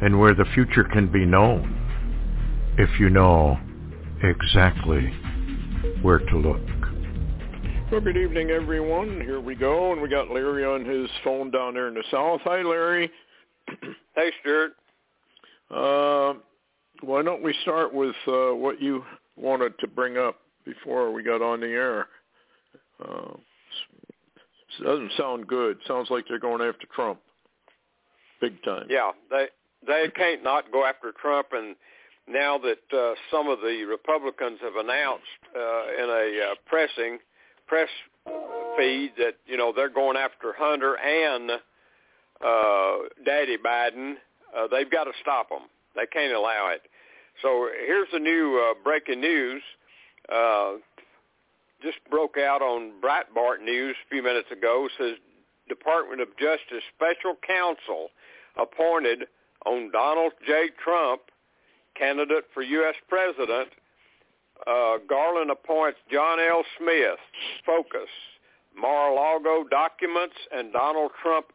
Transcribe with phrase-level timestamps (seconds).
[0.00, 1.74] and where the future can be known
[2.78, 3.58] if you know
[4.22, 5.12] exactly
[6.02, 6.60] where to look.
[7.90, 9.20] Well, good evening, everyone.
[9.20, 12.40] Here we go, and we got Larry on his phone down there in the south.
[12.44, 13.10] Hi, Larry.
[14.16, 14.72] Hey, Stewart.
[15.70, 16.40] Uh,
[17.02, 19.04] why don't we start with uh, what you
[19.36, 22.06] wanted to bring up before we got on the air?
[23.00, 23.34] Uh,
[24.82, 25.78] doesn't sound good.
[25.86, 27.20] Sounds like they're going after Trump,
[28.40, 28.86] big time.
[28.90, 29.46] Yeah, they
[29.86, 31.76] they can't not go after Trump, and
[32.26, 35.24] now that uh, some of the Republicans have announced
[35.56, 37.18] uh, in a uh, pressing
[37.66, 37.88] press
[38.76, 41.50] feed that you know they're going after Hunter and
[42.44, 44.14] uh, Daddy Biden,
[44.56, 45.62] uh, they've got to stop them.
[45.96, 46.82] They can't allow it.
[47.42, 49.62] So here's the new uh, breaking news.
[50.32, 50.74] Uh,
[51.82, 54.88] just broke out on Breitbart News a few minutes ago.
[54.98, 55.16] Says
[55.68, 58.08] Department of Justice Special Counsel
[58.56, 59.26] appointed
[59.66, 60.70] on Donald J.
[60.82, 61.22] Trump,
[61.96, 62.94] candidate for U.S.
[63.08, 63.68] President.
[64.66, 66.64] Uh, Garland appoints John L.
[66.78, 67.18] Smith,
[67.64, 68.10] Focus,
[68.76, 71.46] Mar-a-Lago documents, and Donald Trump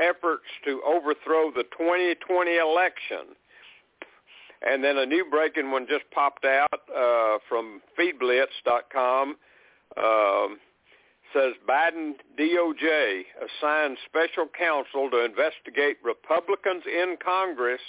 [0.00, 3.34] efforts to overthrow the 2020 election.
[4.62, 9.28] And then a new breaking one just popped out uh, from feedblitz.com.
[9.28, 9.36] Um,
[11.32, 17.80] says Biden DOJ assigned special counsel to investigate Republicans in Congress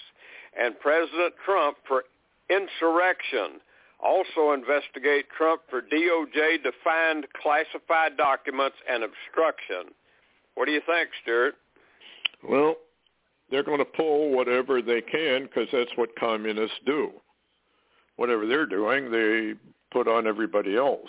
[0.60, 2.04] and President Trump for
[2.50, 3.60] insurrection.
[4.04, 9.94] Also investigate Trump for DOJ-defined classified documents and obstruction.
[10.56, 11.56] What do you think, Stewart?
[12.48, 12.76] Well,
[13.50, 17.12] they're going to pull whatever they can because that's what communists do.
[18.18, 19.54] Whatever they're doing, they
[19.92, 21.08] put on everybody else,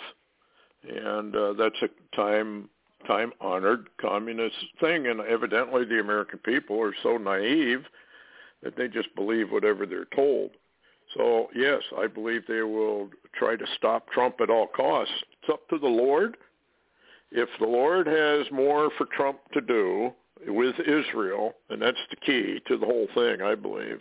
[0.87, 2.69] and uh, that's a time
[3.07, 5.07] time honored communist thing.
[5.07, 7.83] And evidently, the American people are so naive
[8.61, 10.51] that they just believe whatever they're told.
[11.15, 15.13] So yes, I believe they will try to stop Trump at all costs.
[15.41, 16.37] It's up to the Lord.
[17.31, 20.13] If the Lord has more for Trump to do,
[20.47, 23.99] with Israel, and that's the key to the whole thing, I believe,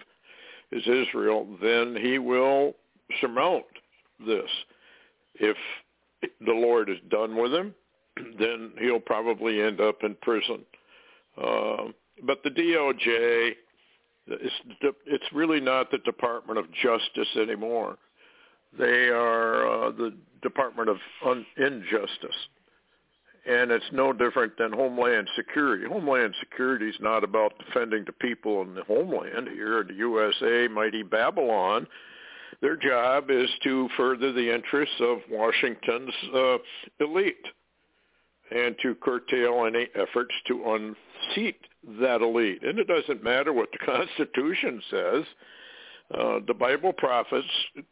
[0.70, 2.74] is Israel, then he will
[3.20, 3.64] surmount
[4.24, 4.48] this.
[5.34, 5.56] If
[6.22, 7.74] the Lord is done with him,
[8.38, 10.64] then he'll probably end up in prison.
[11.36, 11.84] Uh,
[12.24, 13.52] but the DOJ,
[14.26, 14.54] it's,
[15.06, 17.96] it's really not the Department of Justice anymore.
[18.78, 22.48] They are uh, the Department of Un- Injustice
[23.48, 25.86] and it's no different than Homeland Security.
[25.88, 30.68] Homeland Security is not about defending the people in the homeland here in the USA,
[30.68, 31.86] mighty Babylon.
[32.60, 36.56] Their job is to further the interests of Washington's uh,
[37.00, 37.36] elite
[38.50, 41.58] and to curtail any efforts to unseat
[42.00, 42.62] that elite.
[42.62, 45.24] And it doesn't matter what the Constitution says.
[46.12, 47.46] Uh, the Bible prophets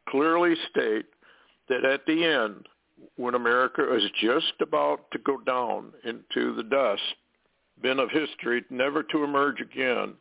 [0.09, 1.07] clearly state
[1.69, 2.67] that at the end,
[3.17, 7.03] when America is just about to go down into the dust
[7.83, 10.15] bin of history, never to emerge again,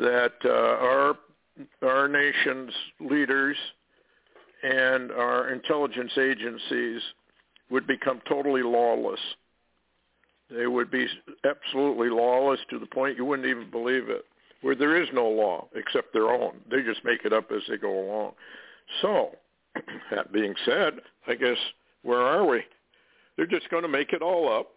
[0.00, 0.95] that uh, our
[2.36, 3.56] nation's leaders
[4.62, 7.00] and our intelligence agencies
[7.70, 9.20] would become totally lawless.
[10.50, 11.06] They would be
[11.44, 14.24] absolutely lawless to the point you wouldn't even believe it,
[14.62, 16.58] where there is no law except their own.
[16.70, 18.32] They just make it up as they go along.
[19.02, 19.30] So,
[20.10, 21.58] that being said, I guess
[22.02, 22.62] where are we?
[23.36, 24.68] They're just going to make it all up.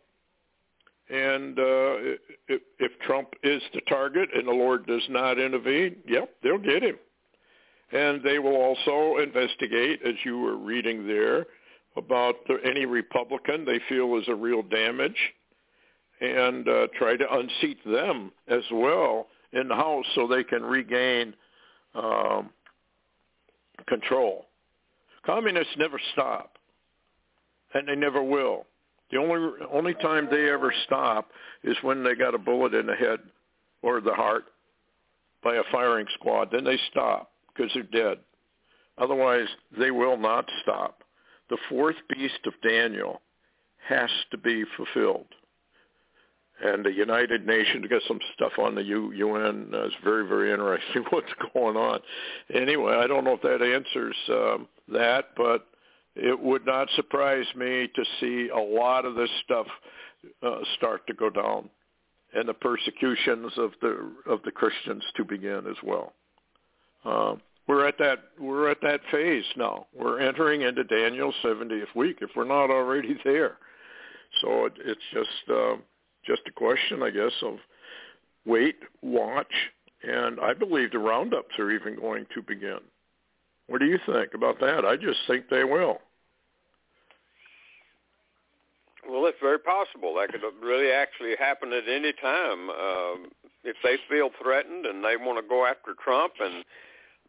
[1.09, 6.29] And uh, if, if Trump is the target and the Lord does not intervene, yep,
[6.43, 6.97] they'll get him.
[7.91, 11.45] And they will also investigate, as you were reading there,
[11.97, 15.17] about any Republican they feel is a real damage
[16.21, 21.33] and uh, try to unseat them as well in the House so they can regain
[21.95, 22.49] um,
[23.87, 24.45] control.
[25.25, 26.57] Communists never stop
[27.73, 28.65] and they never will.
[29.11, 31.31] The only only time they ever stop
[31.63, 33.19] is when they got a bullet in the head
[33.81, 34.45] or the heart
[35.43, 36.49] by a firing squad.
[36.51, 37.28] Then they stop
[37.59, 38.19] because they're dead.
[38.97, 39.47] Otherwise,
[39.77, 41.03] they will not stop.
[41.49, 43.21] The fourth beast of Daniel
[43.87, 45.25] has to be fulfilled.
[46.61, 49.71] and the United Nations got some stuff on the UN.
[49.73, 51.99] Uh, it's very very interesting what's going on.
[52.53, 55.65] Anyway, I don't know if that answers um, that, but
[56.15, 59.67] it would not surprise me to see a lot of this stuff
[60.43, 61.69] uh, start to go down,
[62.33, 66.11] and the persecutions of the of the Christians to begin as well.
[67.05, 69.85] Um, we're at that we're at that phase now.
[69.93, 73.57] We're entering into Daniel's 70th week if we're not already there.
[74.41, 75.75] So it, it's just uh,
[76.25, 77.57] just a question, I guess, of
[78.43, 79.53] wait, watch,
[80.01, 82.79] and I believe the roundups are even going to begin.
[83.67, 84.83] What do you think about that?
[84.83, 85.99] I just think they will.
[89.07, 90.15] Well, it's very possible.
[90.15, 92.69] That could really actually happen at any time.
[92.69, 93.27] Um,
[93.63, 96.63] if they feel threatened and they want to go after Trump and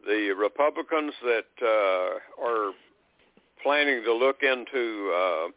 [0.05, 2.71] the Republicans that uh, are
[3.61, 5.47] planning to look into uh,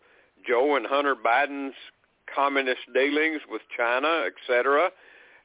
[0.46, 1.74] Joe and Hunter Biden's
[2.34, 4.90] communist dealings with China, et cetera,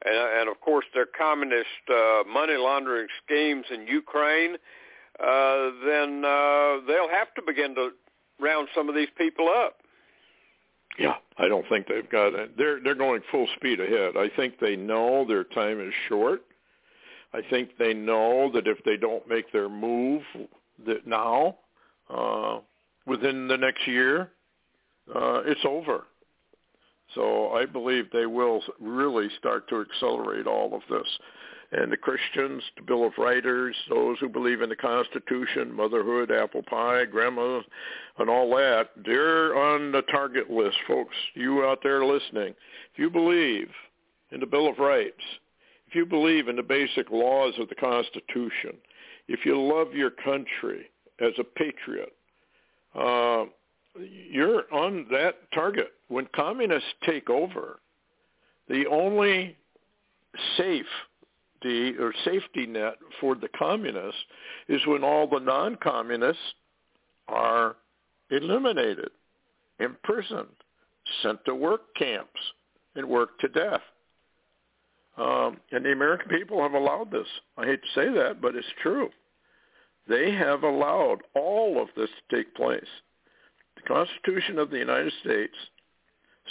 [0.06, 4.56] and, and of course their communist uh, money laundering schemes in Ukraine,
[5.20, 7.92] uh, then uh, they'll have to begin to
[8.40, 9.78] round some of these people up.
[10.98, 12.58] Yeah, I don't think they've got it.
[12.58, 14.18] They're they're going full speed ahead.
[14.18, 16.42] I think they know their time is short.
[17.34, 20.24] I think they know that if they don't make their move
[20.86, 21.58] that now,
[22.10, 22.60] uh,
[23.06, 24.32] within the next year,
[25.14, 26.06] uh, it's over.
[27.16, 31.08] So I believe they will really start to accelerate all of this.
[31.72, 36.64] And the Christians, the Bill of Rights, those who believe in the Constitution, motherhood, apple
[36.64, 37.62] pie, grandma,
[38.18, 41.16] and all that, they're on the target list, folks.
[41.36, 42.56] You out there listening,
[42.92, 43.70] if you believe
[44.32, 45.22] in the Bill of Rights,
[45.90, 48.78] if you believe in the basic laws of the Constitution,
[49.28, 52.14] if you love your country as a patriot,
[52.94, 53.46] uh,
[54.30, 55.94] you're on that target.
[56.08, 57.80] When communists take over,
[58.68, 59.58] the only
[60.58, 60.86] safe
[61.64, 64.22] the or safety net for the communists
[64.70, 66.42] is when all the non-communists
[67.28, 67.76] are
[68.30, 69.10] eliminated,
[69.80, 70.48] imprisoned,
[71.22, 72.40] sent to work camps,
[72.96, 73.82] and worked to death.
[75.20, 77.28] Um, and the American people have allowed this.
[77.58, 79.10] I hate to say that, but it's true.
[80.08, 82.82] They have allowed all of this to take place.
[83.76, 85.54] The Constitution of the United States,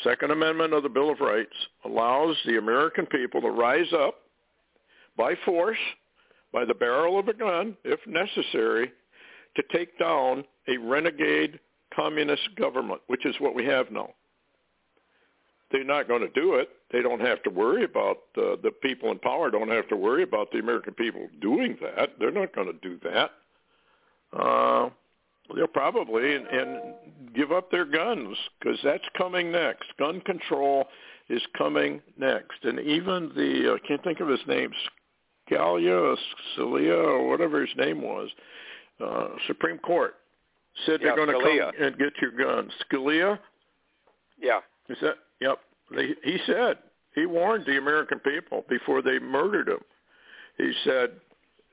[0.05, 1.55] Second Amendment of the Bill of Rights,
[1.85, 4.17] allows the American people to rise up
[5.17, 5.79] by force,
[6.53, 8.93] by the barrel of a gun, if necessary,
[9.57, 11.59] to take down a renegade
[11.97, 14.11] communist government, which is what we have now.
[15.71, 16.71] They're not going to do it.
[16.93, 19.51] They don't have to worry about uh, the people in power.
[19.51, 22.11] Don't have to worry about the American people doing that.
[22.19, 23.31] They're not going to do that.
[24.33, 24.89] Uh,
[25.55, 26.95] they'll probably and, and
[27.35, 29.85] give up their guns because that's coming next.
[29.99, 30.87] Gun control
[31.29, 34.71] is coming next, and even the I can't think of his name,
[35.51, 36.17] Scalia,
[36.57, 38.31] Scalia, or whatever his name was,
[39.05, 40.15] uh, Supreme Court
[40.87, 42.73] said yeah, they're going to come and get your guns.
[42.91, 43.39] Scalia,
[44.41, 44.61] Yeah.
[44.89, 45.17] is that?
[45.41, 45.59] Yep.
[45.95, 46.79] They, he said
[47.15, 49.81] he warned the American people before they murdered him.
[50.57, 51.13] He said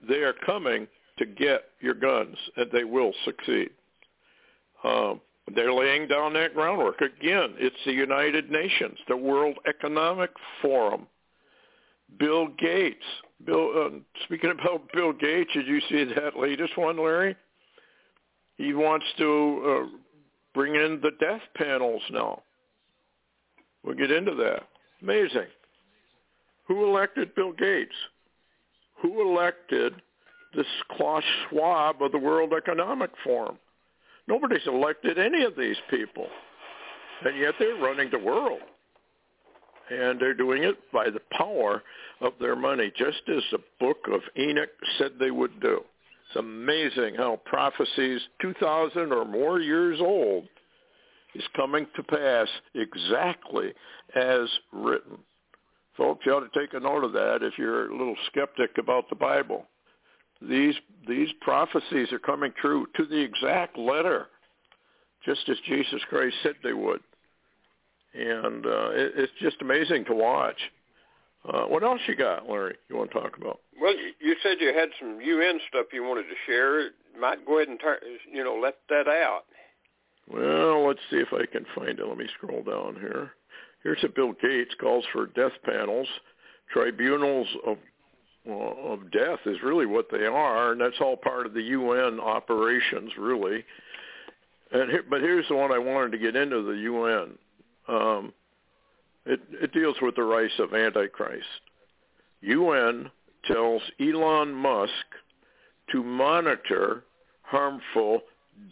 [0.07, 3.69] they are coming to get your guns, and they will succeed.
[4.83, 5.21] Um,
[5.53, 7.01] they're laying down that groundwork.
[7.01, 11.07] Again, it's the United Nations, the World Economic Forum,
[12.19, 13.05] Bill Gates.
[13.45, 13.89] Bill, uh,
[14.23, 17.35] speaking about Bill Gates, did you see that latest one, Larry?
[18.57, 19.97] He wants to uh,
[20.53, 22.41] bring in the death panels now.
[23.85, 24.63] We'll get into that.
[25.01, 25.47] Amazing.
[26.67, 27.93] Who elected Bill Gates?
[29.01, 29.93] Who elected
[30.55, 33.57] this Klaus Schwab of the World Economic Forum?
[34.27, 36.27] Nobody's elected any of these people.
[37.23, 38.61] And yet they're running the world.
[39.91, 41.83] And they're doing it by the power
[42.21, 45.81] of their money, just as the book of Enoch said they would do.
[46.27, 50.47] It's amazing how prophecies 2,000 or more years old
[51.35, 53.73] is coming to pass exactly
[54.15, 55.17] as written.
[55.97, 59.09] Folks, you ought to take a note of that if you're a little skeptic about
[59.09, 59.65] the Bible.
[60.41, 60.75] These
[61.07, 64.27] these prophecies are coming true to the exact letter,
[65.23, 66.99] just as Jesus Christ said they would.
[68.13, 70.57] And uh, it, it's just amazing to watch.
[71.47, 72.75] Uh, what else you got, Larry?
[72.89, 73.59] You want to talk about?
[73.79, 76.89] Well, you, said you had some UN stuff you wanted to share.
[77.19, 77.97] Might go ahead and turn,
[78.31, 79.43] you know, let that out.
[80.31, 82.07] Well, let's see if I can find it.
[82.07, 83.31] Let me scroll down here.
[83.83, 86.07] Here's a Bill Gates calls for death panels,
[86.71, 87.77] tribunals of
[88.45, 92.19] well, of death is really what they are, and that's all part of the UN
[92.19, 93.63] operations, really.
[94.71, 97.37] And here, but here's the one I wanted to get into the UN.
[97.87, 98.33] Um,
[99.25, 101.45] It, it deals with the rise of Antichrist.
[102.41, 103.09] UN
[103.51, 104.91] tells Elon Musk
[105.91, 107.03] to monitor
[107.41, 108.21] harmful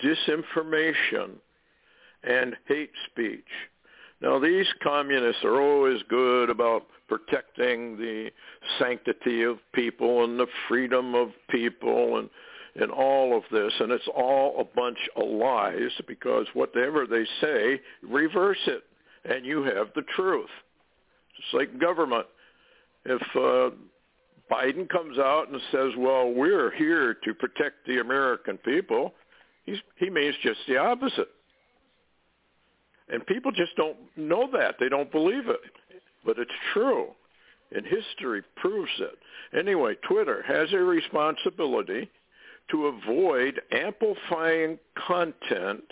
[0.04, 1.32] disinformation
[2.24, 3.44] and hate speech.
[4.22, 8.30] Now, these communists are always good about protecting the
[8.80, 12.30] sanctity of people and the freedom of people and
[12.75, 17.80] and all of this, and it's all a bunch of lies because whatever they say,
[18.02, 18.84] reverse it,
[19.25, 20.50] and you have the truth.
[21.38, 22.25] Just like government.
[23.06, 23.75] If uh,
[24.52, 29.13] Biden comes out and says, well, we're here to protect the American people,
[29.65, 31.29] he's, he means just the opposite.
[33.10, 34.75] And people just don't know that.
[34.79, 35.60] They don't believe it.
[36.25, 37.08] But it's true.
[37.75, 39.17] And history proves it.
[39.58, 42.10] Anyway, Twitter has a responsibility
[42.72, 45.84] to avoid amplifying content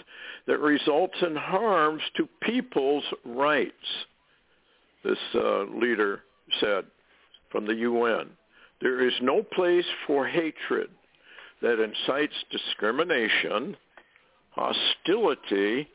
[0.47, 3.73] that results in harms to people's rights,
[5.03, 6.21] this uh, leader
[6.59, 6.85] said
[7.51, 8.29] from the UN.
[8.81, 10.89] There is no place for hatred
[11.61, 13.77] that incites discrimination,
[14.51, 15.87] hostility,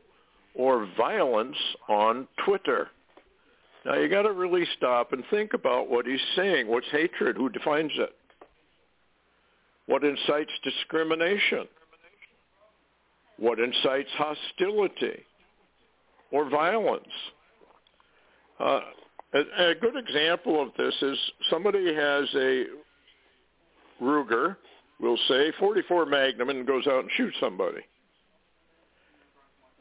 [0.55, 1.57] or violence
[1.89, 2.89] on Twitter.
[3.85, 6.67] Now you got to really stop and think about what he's saying.
[6.67, 7.37] What's hatred?
[7.37, 8.15] Who defines it?
[9.87, 11.69] What incites discrimination?
[13.39, 15.25] What incites hostility
[16.33, 17.05] or violence?
[18.59, 18.81] Uh,
[19.35, 21.19] a, a good example of this is
[21.51, 22.65] somebody has a
[24.03, 24.57] Ruger,
[25.01, 27.81] we'll say 44 Magnum, and goes out and shoots somebody.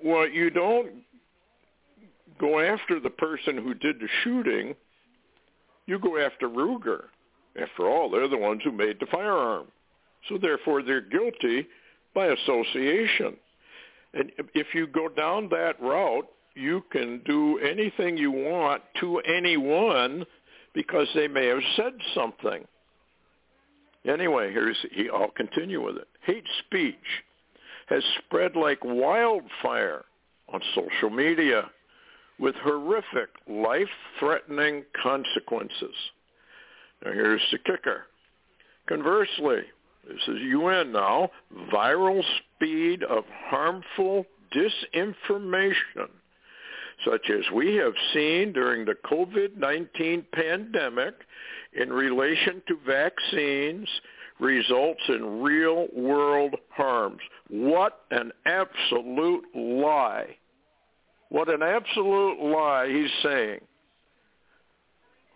[0.03, 1.03] Well, you don't
[2.39, 4.75] go after the person who did the shooting.
[5.85, 7.05] You go after Ruger.
[7.61, 9.67] After all, they're the ones who made the firearm.
[10.27, 11.67] So therefore, they're guilty
[12.13, 13.37] by association.
[14.13, 20.25] And if you go down that route, you can do anything you want to anyone
[20.73, 22.65] because they may have said something.
[24.07, 24.77] Anyway, here's
[25.13, 26.07] I'll continue with it.
[26.25, 26.95] Hate speech
[27.87, 30.05] has spread like wildfire
[30.51, 31.69] on social media
[32.39, 35.95] with horrific, life-threatening consequences.
[37.03, 38.03] Now here's the kicker.
[38.87, 39.61] Conversely,
[40.07, 41.29] this is UN now,
[41.73, 42.21] viral
[42.55, 46.09] speed of harmful disinformation,
[47.03, 51.15] such as we have seen during the COVID-19 pandemic
[51.73, 53.87] in relation to vaccines,
[54.39, 57.21] results in real world harms.
[57.49, 60.37] What an absolute lie.
[61.29, 63.61] What an absolute lie he's saying.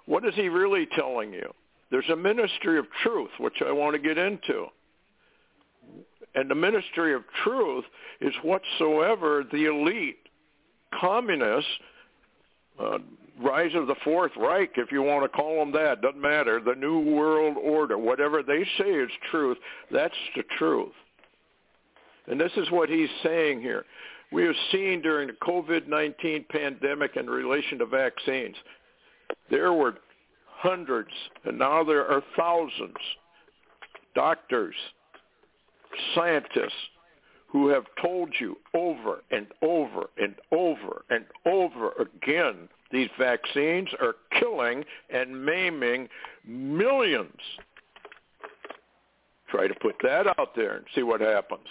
[0.06, 1.54] What is he really telling you?
[1.92, 4.68] There's a ministry of truth, which I want to get into.
[6.36, 7.86] And the ministry of truth
[8.22, 10.29] is whatsoever the elite
[11.00, 11.70] communists,
[12.80, 13.00] uh,
[13.42, 16.76] rise of the Fourth Reich, if you want to call them that, doesn't matter, the
[16.76, 19.58] New World Order, whatever they say is truth,
[19.92, 20.94] that's the truth.
[22.28, 23.86] And this is what he's saying here.
[24.32, 28.56] We have seen during the COVID-19 pandemic in relation to vaccines,
[29.50, 29.96] there were
[30.46, 31.10] hundreds,
[31.46, 32.98] and now there are thousands,
[34.14, 34.76] doctors,
[36.14, 36.74] scientists
[37.52, 44.16] who have told you over and over and over and over again these vaccines are
[44.40, 46.10] killing and maiming
[46.46, 47.40] millions.
[49.50, 51.68] Try to put that out there and see what happens.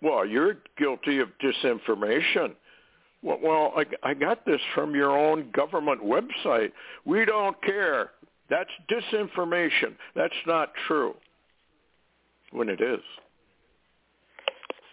[0.00, 2.54] Well, you're guilty of disinformation.
[3.22, 6.70] Well, I, I got this from your own government website.
[7.04, 8.10] We don't care.
[8.48, 9.96] That's disinformation.
[10.14, 11.14] That's not true.
[12.52, 13.00] When it is.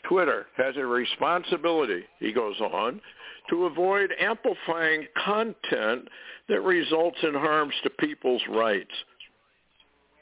[0.08, 3.02] Twitter has a responsibility, he goes on,
[3.50, 6.08] to avoid amplifying content
[6.50, 8.92] that results in harms to people's rights.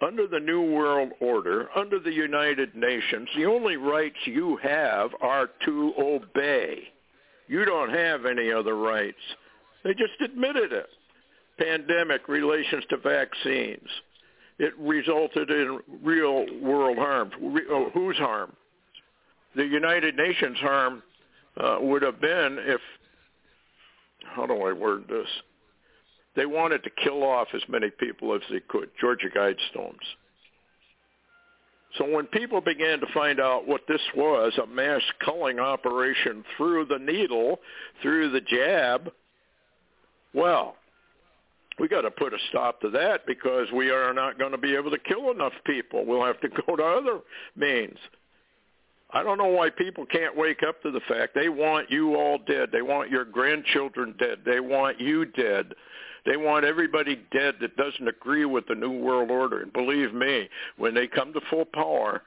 [0.06, 5.50] Under the New World Order, under the United Nations, the only rights you have are
[5.66, 6.80] to obey.
[7.48, 9.18] You don't have any other rights.
[9.84, 10.88] They just admitted it.
[11.58, 13.88] Pandemic relations to vaccines.
[14.60, 17.32] It resulted in real world harm.
[17.70, 18.54] Oh, whose harm?
[19.56, 21.04] The United Nations harm
[21.58, 22.82] uh, would have been if,
[24.36, 25.28] how do I word this?
[26.36, 29.98] They wanted to kill off as many people as they could, Georgia Guidestones.
[31.98, 36.86] So when people began to find out what this was, a mass culling operation through
[36.86, 37.60] the needle,
[38.02, 39.12] through the jab,
[40.34, 40.76] well,
[41.80, 44.76] we got to put a stop to that because we are not going to be
[44.76, 46.06] able to kill enough people.
[46.06, 47.20] We'll have to go to other
[47.56, 47.98] means.
[49.14, 52.40] I don't know why people can't wake up to the fact they want you all
[52.40, 52.70] dead.
[52.72, 54.40] They want your grandchildren dead.
[54.44, 55.74] They want you dead.
[56.26, 59.62] They want everybody dead that doesn't agree with the New World Order.
[59.62, 62.24] And believe me, when they come to full power,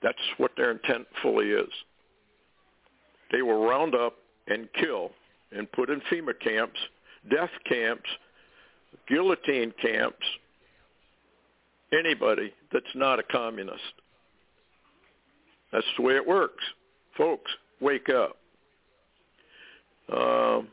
[0.00, 1.70] that's what their intent fully is.
[3.32, 4.14] They will round up
[4.46, 5.10] and kill
[5.50, 6.78] and put in FEMA camps,
[7.28, 8.08] death camps,
[9.08, 10.24] guillotine camps,
[11.92, 13.82] anybody that's not a communist.
[15.72, 16.64] That's the way it works.
[17.16, 18.36] Folks, wake up.
[20.12, 20.68] Um,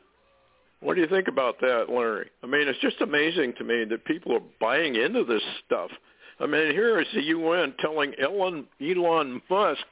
[0.79, 2.29] what do you think about that, Larry?
[2.43, 5.89] I mean, it's just amazing to me that people are buying into this stuff.
[6.39, 9.85] I mean, here is the UN telling Elon, Elon Musk,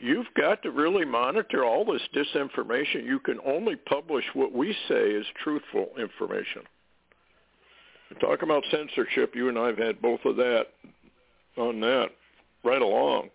[0.00, 3.04] you've got to really monitor all this disinformation.
[3.04, 6.62] You can only publish what we say is truthful information.
[8.20, 9.34] Talk about censorship.
[9.34, 10.66] You and I have had both of that
[11.56, 12.10] on that
[12.62, 13.30] right along.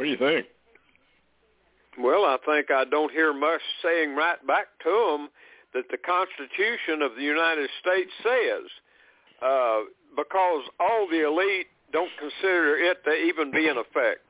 [0.00, 0.46] What do you think?
[1.98, 5.28] Well, I think I don't hear much saying right back to them
[5.74, 8.64] that the Constitution of the United States says,
[9.42, 9.80] uh,
[10.16, 14.24] because all the elite don't consider it to even be in effect.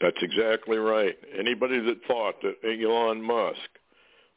[0.00, 1.18] That's exactly right.
[1.38, 3.68] Anybody that thought that Elon Musk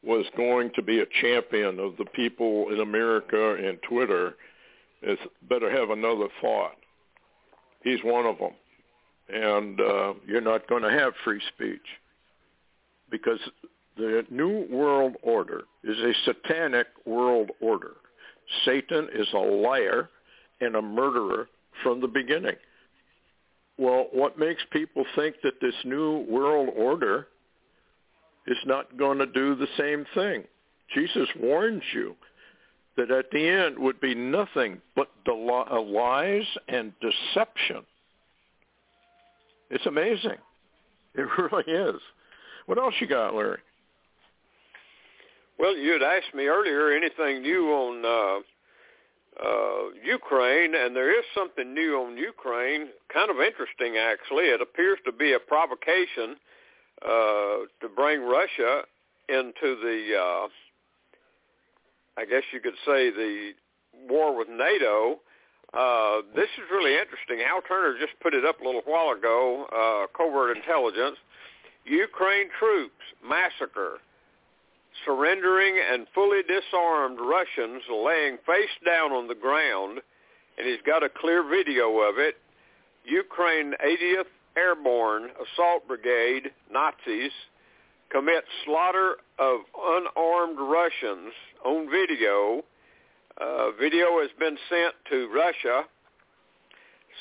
[0.02, 4.34] was going to be a champion of the people in America and Twitter
[5.00, 5.18] is
[5.48, 6.76] better have another thought.
[7.82, 8.52] He's one of them.
[9.28, 11.86] And uh, you're not going to have free speech
[13.10, 13.38] because
[13.96, 17.92] the New World Order is a satanic world order.
[18.64, 20.10] Satan is a liar
[20.60, 21.48] and a murderer
[21.82, 22.56] from the beginning.
[23.78, 27.28] Well, what makes people think that this New World Order
[28.46, 30.44] is not going to do the same thing?
[30.94, 32.14] Jesus warns you
[32.96, 37.84] that at the end would be nothing but the lies and deception.
[39.70, 40.38] It's amazing.
[41.14, 42.00] It really is.
[42.66, 43.58] What else you got, Larry?
[45.58, 51.24] Well, you had asked me earlier anything new on uh, uh, Ukraine, and there is
[51.34, 52.88] something new on Ukraine.
[53.12, 54.44] Kind of interesting, actually.
[54.44, 56.36] It appears to be a provocation
[57.02, 58.82] uh, to bring Russia
[59.28, 60.48] into the, uh,
[62.20, 63.52] I guess you could say, the
[64.08, 65.20] war with NATO.
[65.74, 67.40] Uh, this is really interesting.
[67.40, 71.16] Hal Turner just put it up a little while ago, uh, covert intelligence.
[71.84, 73.98] Ukraine troops massacre
[75.04, 80.00] surrendering and fully disarmed Russians laying face down on the ground,
[80.56, 82.36] and he's got a clear video of it.
[83.04, 87.32] Ukraine 80th Airborne Assault Brigade Nazis
[88.10, 91.32] commit slaughter of unarmed Russians
[91.64, 92.62] on video.
[93.40, 95.84] Uh, video has been sent to Russia.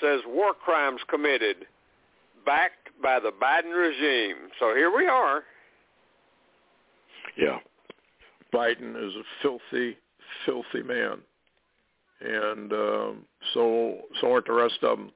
[0.01, 1.67] Says war crimes committed,
[2.45, 4.49] backed by the Biden regime.
[4.59, 5.43] So here we are.
[7.37, 7.59] Yeah.
[8.53, 9.97] Biden is a filthy,
[10.45, 11.19] filthy man.
[12.21, 15.11] And um, so, so aren't the rest of them.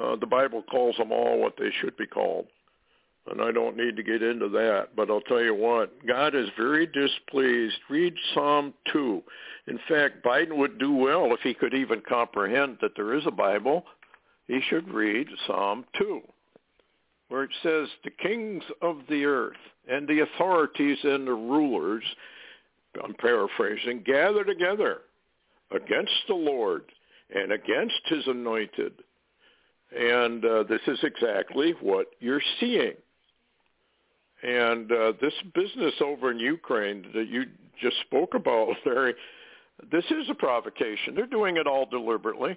[0.00, 2.46] Uh, the Bible calls them all what they should be called.
[3.30, 6.48] And I don't need to get into that, but I'll tell you what, God is
[6.56, 7.76] very displeased.
[7.90, 9.22] Read Psalm 2.
[9.66, 13.30] In fact, Biden would do well if he could even comprehend that there is a
[13.30, 13.84] Bible.
[14.46, 16.22] He should read Psalm 2
[17.28, 19.56] where it says the kings of the earth
[19.88, 22.04] and the authorities and the rulers,
[23.02, 25.02] I'm paraphrasing, gather together
[25.70, 26.84] against the Lord
[27.34, 28.92] and against his anointed.
[29.96, 32.94] And uh, this is exactly what you're seeing.
[34.42, 37.44] And uh, this business over in Ukraine that you
[37.80, 39.14] just spoke about, Larry,
[39.90, 41.14] this is a provocation.
[41.14, 42.56] They're doing it all deliberately.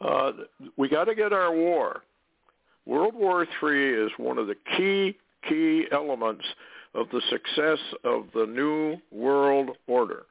[0.00, 0.32] Uh,
[0.76, 2.02] we got to get our war.
[2.86, 5.16] World War III is one of the key,
[5.48, 6.44] key elements
[6.94, 10.24] of the success of the New World Order.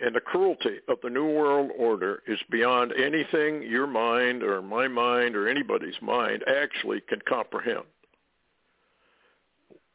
[0.00, 4.86] And the cruelty of the New World Order is beyond anything your mind or my
[4.86, 7.84] mind or anybody's mind actually can comprehend.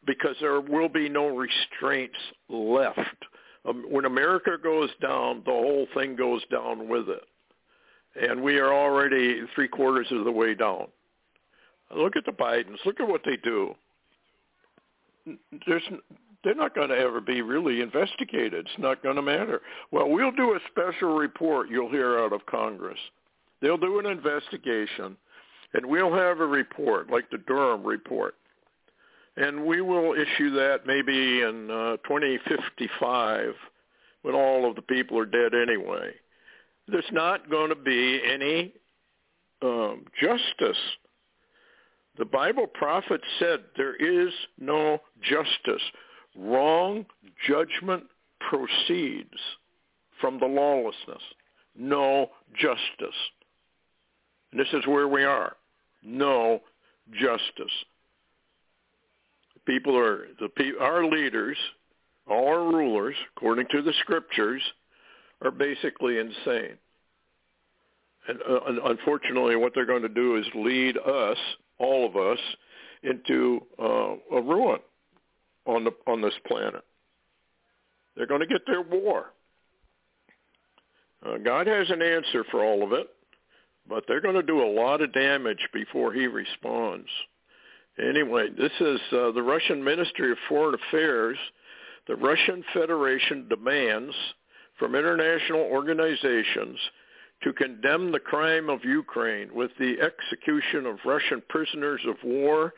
[0.06, 2.18] Because there will be no restraints
[2.50, 3.00] left.
[3.66, 7.24] Um, when America goes down, the whole thing goes down with it.
[8.22, 10.88] And we are already three quarters of the way down.
[11.96, 12.78] Look at the Bidens.
[12.86, 13.76] Look at what they do.
[15.66, 15.84] There's,
[16.44, 18.54] they're not going to ever be really investigated.
[18.66, 19.62] It's not going to matter.
[19.92, 23.00] Well, we'll do a special report you'll hear out of Congress.
[23.62, 25.16] They'll do an investigation,
[25.74, 28.36] and we'll have a report like the Durham report.
[29.38, 33.54] And we will issue that maybe in uh, 2055
[34.22, 36.12] when all of the people are dead anyway.
[36.88, 38.74] There's not going to be any
[39.62, 40.78] um, justice
[42.18, 45.82] The Bible prophet said there is no justice.
[46.36, 47.06] Wrong
[47.48, 48.04] judgment
[48.40, 49.40] proceeds
[50.22, 51.24] from the lawlessness.
[51.76, 53.18] No justice.
[54.52, 55.56] And this is where we are.
[56.04, 56.62] No
[57.14, 57.74] justice.
[59.66, 61.58] People are the our leaders,
[62.30, 64.62] our rulers, according to the scriptures,
[65.42, 66.78] are basically insane.
[68.28, 71.38] And uh, unfortunately, what they're going to do is lead us,
[71.78, 72.40] all of us,
[73.04, 74.80] into uh, a ruin
[75.66, 76.84] on the on this planet.
[78.16, 79.32] They're going to get their war.
[81.26, 83.08] Uh, God has an answer for all of it,
[83.88, 87.08] but they're going to do a lot of damage before he responds.
[88.00, 91.38] Anyway, this is uh, the Russian Ministry of Foreign Affairs.
[92.08, 94.16] The Russian Federation demands
[94.80, 96.78] from international organizations
[97.44, 102.74] to condemn the crime of Ukraine with the execution of Russian prisoners of war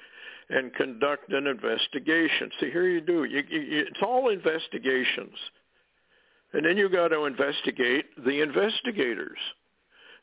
[0.50, 2.52] and conduct an investigation.
[2.60, 3.24] See, here you do.
[3.24, 5.36] You, you, it's all investigations.
[6.54, 9.38] And then you got to investigate the investigators.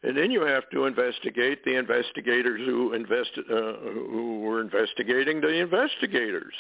[0.02, 5.60] And then you have to investigate the investigators who invest, uh, who were investigating the
[5.60, 6.54] investigators.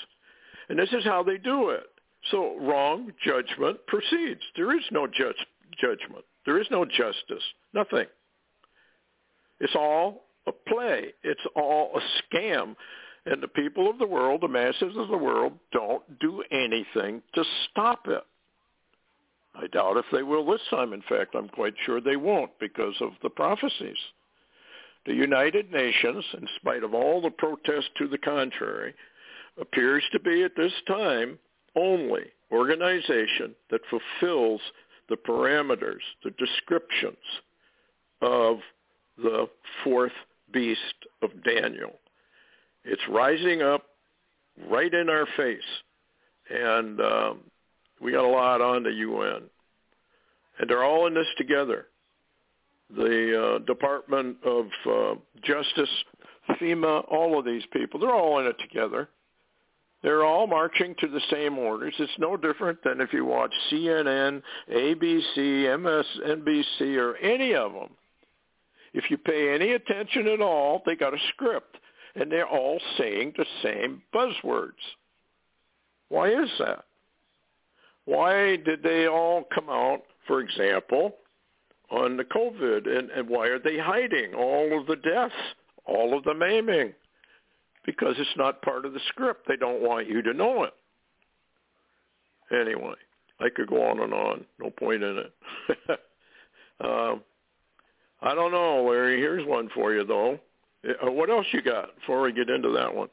[0.68, 1.84] And this is how they do it.
[2.30, 4.42] So wrong judgment proceeds.
[4.54, 5.44] There is no judge,
[5.80, 6.24] judgment.
[6.46, 7.42] There is no justice.
[7.74, 8.06] Nothing.
[9.58, 11.12] It's all a play.
[11.24, 12.76] It's all a scam.
[13.26, 17.44] And the people of the world, the masses of the world, don't do anything to
[17.70, 18.24] stop it.
[19.54, 20.92] I doubt if they will this time.
[20.92, 23.98] In fact, I'm quite sure they won't because of the prophecies.
[25.04, 28.94] The United Nations, in spite of all the protests to the contrary,
[29.60, 31.38] appears to be at this time
[31.76, 34.60] only organization that fulfills
[35.08, 37.16] the parameters, the descriptions
[38.20, 38.58] of
[39.18, 39.48] the
[39.82, 40.12] fourth
[40.52, 40.80] beast
[41.22, 41.98] of Daniel.
[42.84, 43.84] It's rising up
[44.70, 45.60] right in our face.
[46.50, 47.40] And um,
[48.02, 49.42] we got a lot on the UN.
[50.58, 51.86] And they're all in this together.
[52.94, 55.88] The uh, Department of uh, Justice,
[56.60, 59.08] FEMA, all of these people, they're all in it together.
[60.02, 61.94] They're all marching to the same orders.
[61.98, 67.90] It's no different than if you watch CNN, ABC, MSNBC, or any of them.
[68.94, 71.78] If you pay any attention at all, they got a script,
[72.16, 74.72] and they're all saying the same buzzwords.
[76.08, 76.84] Why is that?
[78.04, 81.16] Why did they all come out, for example,
[81.90, 85.34] on the COVID, and, and why are they hiding all of the deaths,
[85.86, 86.94] all of the maiming?
[87.84, 89.46] because it's not part of the script.
[89.48, 90.74] They don't want you to know it.
[92.52, 92.94] Anyway,
[93.40, 94.44] I could go on and on.
[94.60, 95.32] No point in it.
[96.80, 97.22] um,
[98.20, 99.18] I don't know, Larry.
[99.18, 100.38] Here's one for you, though.
[100.86, 103.08] Uh, what else you got before we get into that one?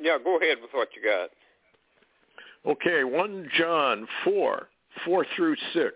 [0.00, 1.30] Yeah, go ahead with what you got.
[2.66, 4.68] Okay, 1 John 4,
[5.04, 5.92] 4 through 6.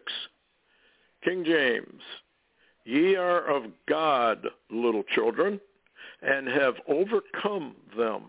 [1.25, 2.01] King James,
[2.85, 5.61] ye are of God, little children,
[6.23, 8.23] and have overcome them,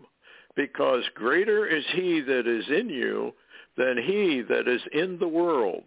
[0.56, 3.32] because greater is he that is in you
[3.78, 5.84] than he that is in the world.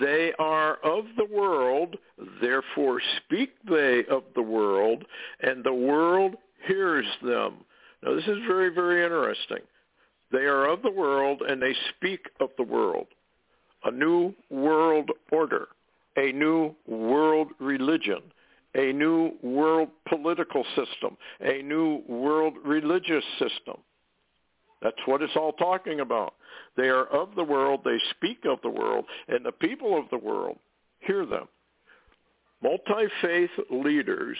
[0.00, 1.96] They are of the world,
[2.40, 5.04] therefore speak they of the world,
[5.40, 7.54] and the world hears them.
[8.04, 9.58] Now this is very, very interesting.
[10.32, 13.06] They are of the world, and they speak of the world.
[13.84, 15.68] A new world order,
[16.16, 18.22] a new world religion
[18.74, 23.76] a new world political system, a new world religious system.
[24.80, 26.34] That's what it's all talking about.
[26.76, 30.18] They are of the world, they speak of the world, and the people of the
[30.18, 30.58] world
[31.00, 31.48] hear them.
[32.62, 34.38] Multi-faith leaders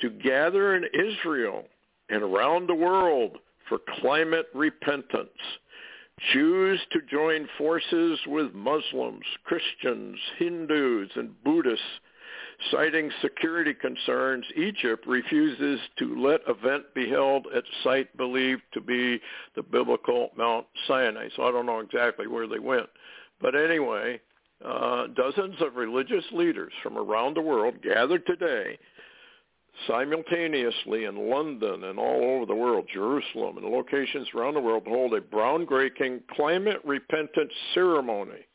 [0.00, 1.64] to gather in Israel
[2.08, 3.38] and around the world
[3.70, 5.30] for climate repentance.
[6.34, 11.80] Choose to join forces with Muslims, Christians, Hindus, and Buddhists
[12.70, 19.18] Citing security concerns, Egypt refuses to let event be held at site believed to be
[19.56, 21.28] the biblical Mount Sinai.
[21.36, 22.88] So I don't know exactly where they went.
[23.40, 24.20] But anyway,
[24.62, 28.78] uh, dozens of religious leaders from around the world gathered today
[29.86, 34.90] simultaneously in London and all over the world, Jerusalem and locations around the world to
[34.90, 38.46] hold a groundbreaking climate repentance ceremony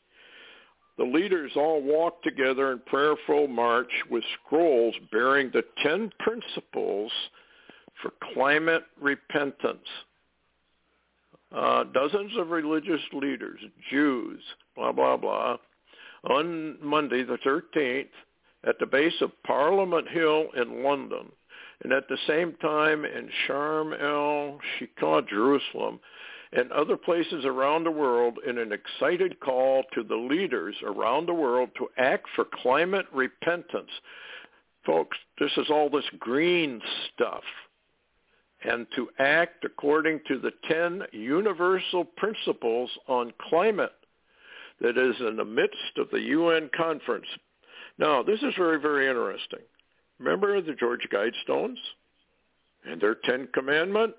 [0.98, 7.12] the leaders all walked together in prayerful march with scrolls bearing the ten principles
[8.00, 9.86] for climate repentance.
[11.54, 14.42] Uh, dozens of religious leaders, Jews,
[14.74, 15.58] blah, blah, blah,
[16.28, 18.08] on Monday the 13th
[18.66, 21.30] at the base of Parliament Hill in London
[21.82, 26.00] And at the same time in Sharm el-Sheikh, Jerusalem,
[26.52, 31.34] and other places around the world in an excited call to the leaders around the
[31.34, 33.90] world to act for climate repentance.
[34.84, 36.80] Folks, this is all this green
[37.12, 37.42] stuff.
[38.64, 43.92] And to act according to the 10 universal principles on climate
[44.80, 47.26] that is in the midst of the UN conference.
[47.98, 49.60] Now, this is very, very interesting.
[50.18, 51.76] Remember the Georgia Guidestones
[52.84, 54.18] and their Ten Commandments?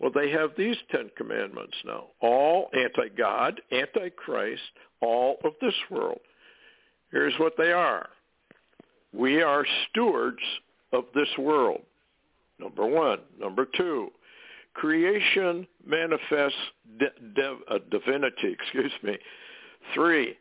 [0.00, 2.06] Well, they have these Ten Commandments now.
[2.20, 4.62] All anti-God, anti-Christ,
[5.00, 6.20] all of this world.
[7.10, 8.08] Here's what they are.
[9.12, 10.42] We are stewards
[10.92, 11.80] of this world.
[12.58, 13.20] Number one.
[13.40, 14.10] Number two,
[14.74, 16.58] creation manifests
[17.00, 19.16] uh, divinity, excuse me.
[19.94, 20.36] Three,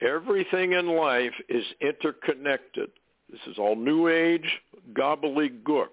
[0.00, 2.90] everything in life is interconnected.
[3.30, 4.60] This is all New Age
[4.92, 5.88] gobbledygook.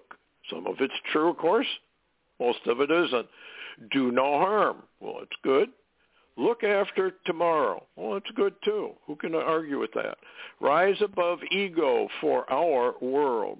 [0.50, 1.66] Some of it's true, of course.
[2.40, 3.26] Most of it isn't.
[3.92, 4.82] Do no harm.
[5.00, 5.68] Well, it's good.
[6.36, 7.84] Look after tomorrow.
[7.96, 8.92] Well, it's good too.
[9.06, 10.18] Who can argue with that?
[10.60, 13.58] Rise above ego for our world.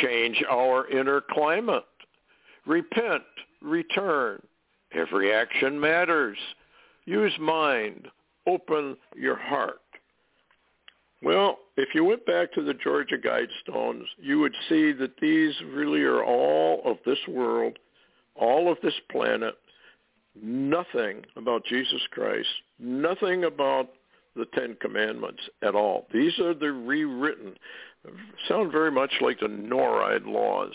[0.00, 1.84] Change our inner climate.
[2.66, 3.24] Repent.
[3.60, 4.40] Return.
[4.92, 6.38] Every action matters.
[7.04, 8.08] Use mind.
[8.46, 9.80] Open your heart.
[11.22, 16.02] Well, if you went back to the Georgia Guidestones, you would see that these really
[16.02, 17.78] are all of this world,
[18.34, 19.54] all of this planet,
[20.40, 23.88] nothing about Jesus Christ, nothing about
[24.36, 26.06] the Ten Commandments at all.
[26.12, 27.54] These are the rewritten,
[28.48, 30.74] sound very much like the Noahide laws.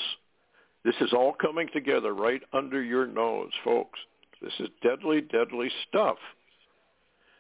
[0.84, 4.00] This is all coming together right under your nose, folks.
[4.42, 6.18] This is deadly, deadly stuff.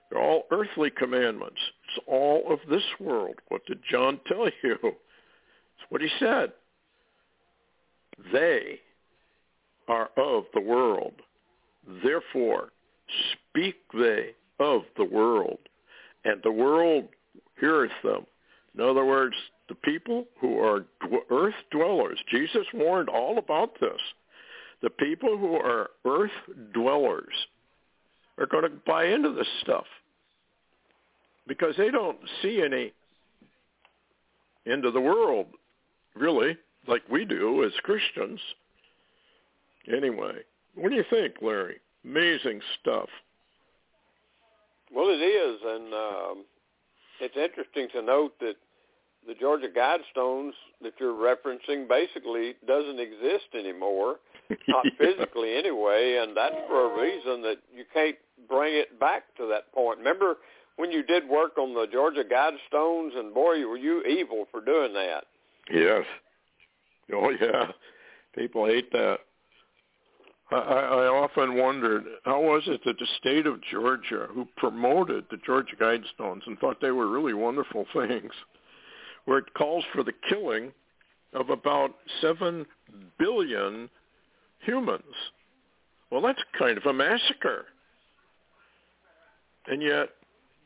[0.09, 1.59] They're all earthly commandments.
[1.83, 3.35] It's all of this world.
[3.49, 4.77] What did John tell you?
[4.83, 6.51] It's what he said.
[8.33, 8.79] They
[9.87, 11.13] are of the world.
[12.03, 12.69] Therefore,
[13.33, 15.59] speak they of the world,
[16.25, 17.05] and the world
[17.59, 18.25] heareth them.
[18.75, 19.35] In other words,
[19.67, 20.85] the people who are
[21.31, 23.99] earth dwellers, Jesus warned all about this.
[24.81, 26.31] The people who are earth
[26.73, 27.33] dwellers
[28.37, 29.85] are going to buy into this stuff
[31.49, 32.93] because they don't see any
[34.71, 35.47] end of the world,
[36.15, 36.55] really,
[36.87, 38.39] like we do as Christians.
[39.93, 40.35] Anyway,
[40.75, 41.77] what do you think, Larry?
[42.05, 43.09] Amazing stuff.
[44.93, 46.45] Well, it is, and um,
[47.19, 48.55] it's interesting to note that
[49.27, 54.15] the Georgia Guidestones that you're referencing basically doesn't exist anymore,
[54.67, 58.15] not physically anyway, and that's for a reason that you can't
[58.47, 59.99] bring it back to that point.
[59.99, 60.37] Remember
[60.79, 64.93] when you did work on the Georgia Guidestones, and boy, were you evil for doing
[64.93, 65.25] that.
[65.69, 66.05] Yes.
[67.13, 67.71] Oh yeah,
[68.33, 69.17] people hate that.
[70.51, 75.37] I, I often wondered how was it that the state of Georgia, who promoted the
[75.45, 78.31] Georgia Guidestones and thought they were really wonderful things,
[79.25, 80.71] where it calls for the killing
[81.33, 82.65] of about seven
[83.19, 83.89] billion
[84.61, 85.03] humans.
[86.09, 87.65] Well, that's kind of a massacre.
[89.67, 90.09] And yet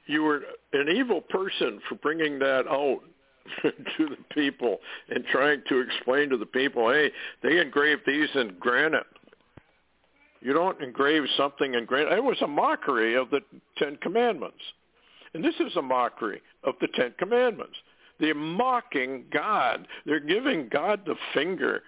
[0.05, 0.41] you were
[0.73, 2.99] an evil person for bringing that out
[3.61, 4.77] to the people
[5.09, 7.11] and trying to explain to the people, hey,
[7.41, 9.05] they engraved these in granite.
[10.41, 12.17] You don't engrave something in granite.
[12.17, 13.39] It was a mockery of the
[13.77, 14.59] Ten Commandments.
[15.33, 17.75] And this is a mockery of the Ten Commandments.
[18.19, 19.87] They're mocking God.
[20.05, 21.81] They're giving God the finger.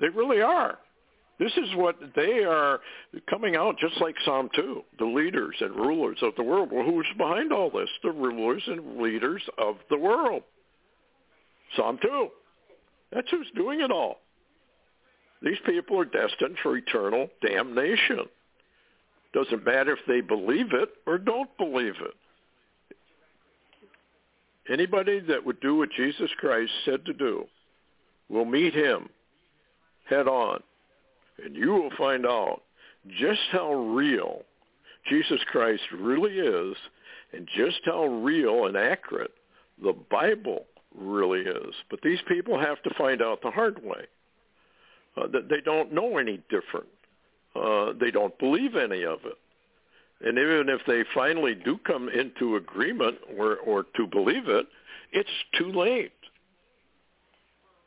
[0.00, 0.78] They really are.
[1.38, 2.80] This is what they are
[3.30, 6.70] coming out just like Psalm 2, the leaders and rulers of the world.
[6.72, 7.88] Well, who's behind all this?
[8.02, 10.42] The rulers and leaders of the world.
[11.76, 12.28] Psalm 2.
[13.12, 14.16] That's who's doing it all.
[15.40, 18.26] These people are destined for eternal damnation.
[19.32, 22.14] Doesn't matter if they believe it or don't believe it.
[24.72, 27.44] Anybody that would do what Jesus Christ said to do
[28.28, 29.08] will meet him
[30.08, 30.62] head on
[31.44, 32.62] and you will find out
[33.18, 34.42] just how real
[35.08, 36.76] Jesus Christ really is
[37.32, 39.32] and just how real and accurate
[39.82, 41.74] the Bible really is.
[41.90, 44.06] But these people have to find out the hard way.
[45.16, 46.86] Uh, that they don't know any different.
[47.56, 49.36] Uh, they don't believe any of it.
[50.20, 54.66] And even if they finally do come into agreement or, or to believe it,
[55.12, 56.12] it's too late.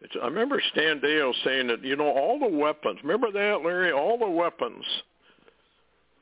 [0.02, 3.92] It's, I remember Stan Dale saying that, you know, all the weapons, remember that, Larry?
[3.92, 4.84] All the weapons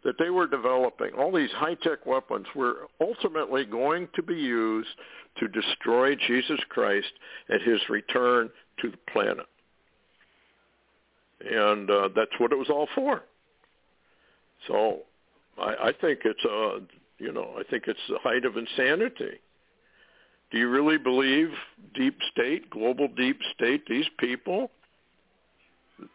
[0.04, 4.90] that they were developing, all these high-tech weapons were ultimately going to be used
[5.38, 7.12] to destroy Jesus Christ
[7.50, 8.50] at his return
[8.82, 9.46] to the planet.
[11.42, 13.24] and uh, that's what it was all for.
[14.68, 15.00] So
[15.58, 16.80] I, I think it's a,
[17.18, 19.40] you know, I think it's the height of insanity.
[20.52, 21.50] Do you really believe
[21.94, 24.72] deep state, global deep state, these people,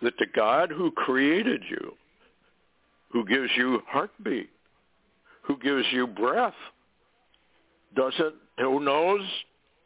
[0.03, 1.95] that the God who created you,
[3.11, 4.51] who gives you heartbeat,
[5.43, 6.55] who gives you breath,
[7.95, 9.21] doesn't, who knows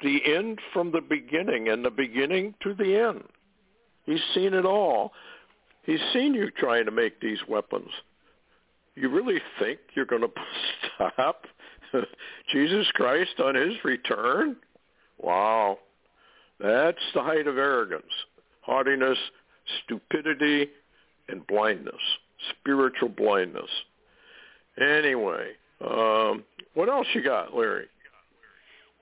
[0.03, 3.25] the end from the beginning and the beginning to the end.
[4.07, 5.13] He's seen it all.
[5.83, 7.91] He's seen you trying to make these weapons.
[8.95, 10.31] You really think you're going to
[10.97, 11.45] stop
[12.53, 14.57] Jesus Christ on his return?
[15.19, 15.79] Wow.
[16.61, 18.13] That's the height of arrogance,
[18.63, 19.19] haughtiness,
[19.85, 20.69] stupidity,
[21.29, 21.95] and blindness,
[22.51, 23.71] spiritual blindness.
[24.81, 27.87] Anyway, um, what else you got, Larry?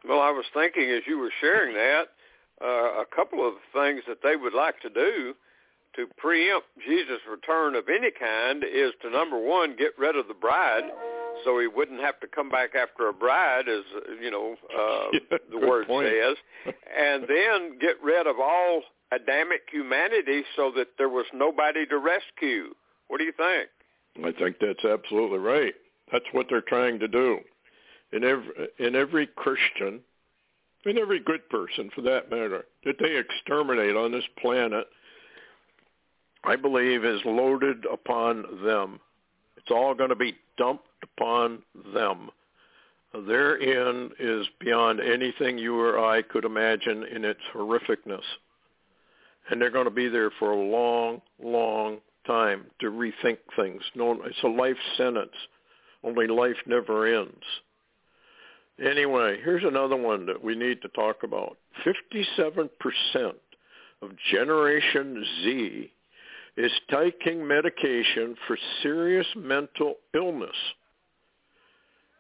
[0.07, 2.05] Well, I was thinking as you were sharing that,
[2.62, 5.35] uh, a couple of things that they would like to do
[5.96, 10.35] to preempt Jesus' return of any kind is to number one get rid of the
[10.35, 10.85] bride,
[11.44, 13.83] so he wouldn't have to come back after a bride, as
[14.22, 16.09] you know uh, yeah, the word point.
[16.09, 16.37] says,
[16.99, 22.75] and then get rid of all Adamic humanity so that there was nobody to rescue.
[23.09, 23.68] What do you think?
[24.25, 25.75] I think that's absolutely right.
[26.11, 27.38] That's what they're trying to do.
[28.12, 30.01] In every in every Christian,
[30.85, 34.87] in every good person for that matter, that they exterminate on this planet,
[36.44, 39.01] I believe is loaded upon them.
[39.57, 41.62] It's all going to be dumped upon
[41.95, 42.31] them.
[43.27, 48.23] Their end is beyond anything you or I could imagine in its horrificness.
[49.49, 53.83] And they're going to be there for a long, long time to rethink things.
[53.95, 55.33] No, it's a life sentence.
[56.03, 57.45] Only life never ends.
[58.85, 61.57] Anyway, here's another one that we need to talk about.
[61.87, 62.69] 57%
[64.03, 65.92] of Generation Z
[66.57, 70.57] is taking medication for serious mental illness.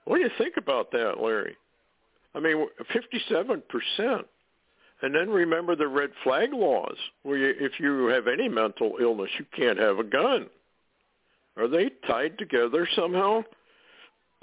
[0.04, 1.56] What do you think about that, Larry?
[2.34, 4.24] I mean, 57%.
[5.02, 9.30] And then remember the red flag laws, where you, if you have any mental illness,
[9.38, 10.46] you can't have a gun.
[11.56, 13.42] Are they tied together somehow?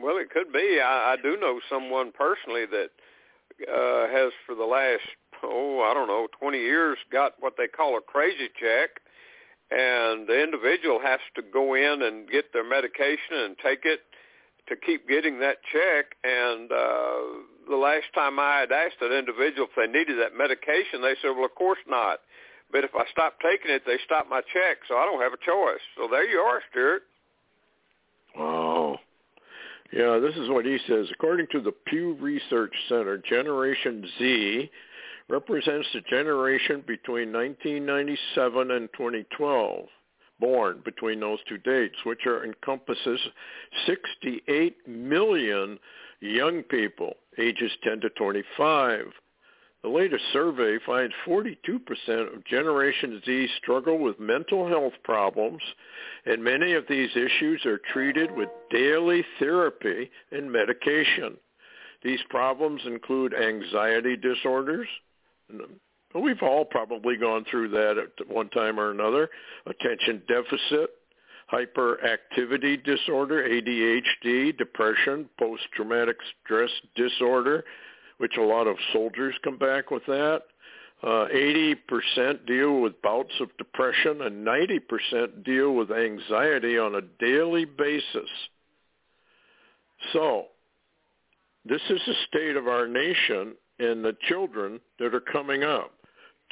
[0.00, 0.80] well, it could be.
[0.82, 2.90] I, I do know someone personally that
[3.68, 5.02] uh, has, for the last
[5.42, 9.00] oh, I don't know, 20 years, got what they call a crazy check,
[9.70, 14.00] and the individual has to go in and get their medication and take it
[14.68, 16.16] to keep getting that check.
[16.24, 21.02] And uh, the last time I had asked that individual if they needed that medication,
[21.02, 22.20] they said, well, of course not.
[22.72, 25.44] But if I stop taking it, they stop my check, so I don't have a
[25.44, 25.84] choice.
[25.96, 27.02] So there you are, Stewart.
[28.36, 28.98] Wow.
[29.92, 31.06] Yeah, this is what he says.
[31.12, 34.70] According to the Pew Research Center, Generation Z
[35.28, 39.86] represents the generation between 1997 and 2012
[40.40, 43.20] born between those two dates, which are encompasses
[43.86, 45.78] 68 million
[46.20, 49.06] young people ages 10 to 25.
[49.82, 55.60] The latest survey finds 42% of Generation Z struggle with mental health problems,
[56.24, 61.36] and many of these issues are treated with daily therapy and medication.
[62.02, 64.88] These problems include anxiety disorders,
[66.14, 69.30] We've all probably gone through that at one time or another.
[69.66, 70.90] Attention deficit,
[71.52, 77.64] hyperactivity disorder, ADHD, depression, post-traumatic stress disorder,
[78.18, 80.42] which a lot of soldiers come back with that.
[81.02, 87.66] Uh, 80% deal with bouts of depression and 90% deal with anxiety on a daily
[87.66, 88.30] basis.
[90.12, 90.46] So,
[91.66, 95.92] this is the state of our nation and the children that are coming up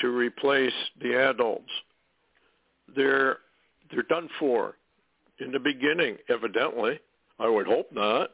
[0.01, 1.71] to replace the adults.
[2.95, 3.39] They're
[3.91, 4.77] they're done for
[5.39, 6.99] in the beginning, evidently.
[7.39, 8.31] I would hope not.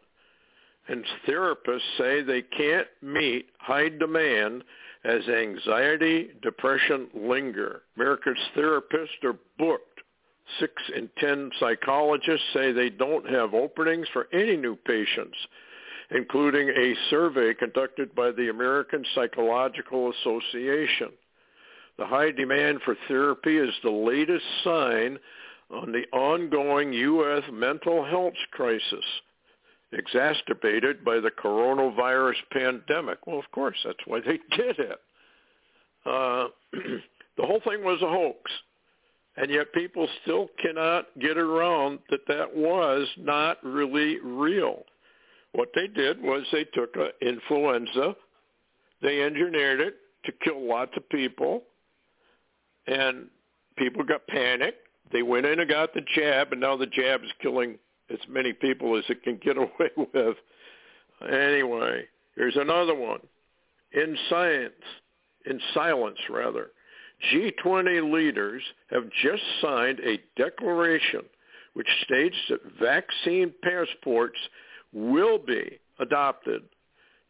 [0.89, 4.65] And therapists say they can't meet high demand
[5.05, 7.83] as anxiety, depression linger.
[7.97, 9.85] America's therapists are booked.
[10.61, 15.37] Six in ten psychologists say they don't have openings for any new patients
[16.11, 21.09] including a survey conducted by the American Psychological Association.
[21.99, 25.19] The high demand for therapy is the latest sign
[25.71, 27.43] on the ongoing U.S.
[27.53, 29.05] mental health crisis,
[29.93, 33.27] exacerbated by the coronavirus pandemic.
[33.27, 35.01] Well, of course, that's why they did it.
[36.07, 36.47] Uh,
[37.37, 38.51] the whole thing was a hoax.
[39.37, 44.83] And yet people still cannot get around that that was not really real.
[45.53, 48.15] What they did was they took an influenza,
[49.03, 51.63] they engineered it to kill lots of people,
[52.87, 53.29] and
[53.77, 54.87] people got panicked.
[55.13, 57.79] They went in and got the jab, and now the jab is killing
[58.11, 60.37] as many people as it can get away with.
[61.23, 62.05] Anyway,
[62.37, 63.21] here's another one.
[63.93, 64.73] In science,
[65.47, 66.71] in silence rather,
[67.33, 71.23] G20 leaders have just signed a declaration
[71.75, 74.39] which states that vaccine passports
[74.93, 76.63] will be adopted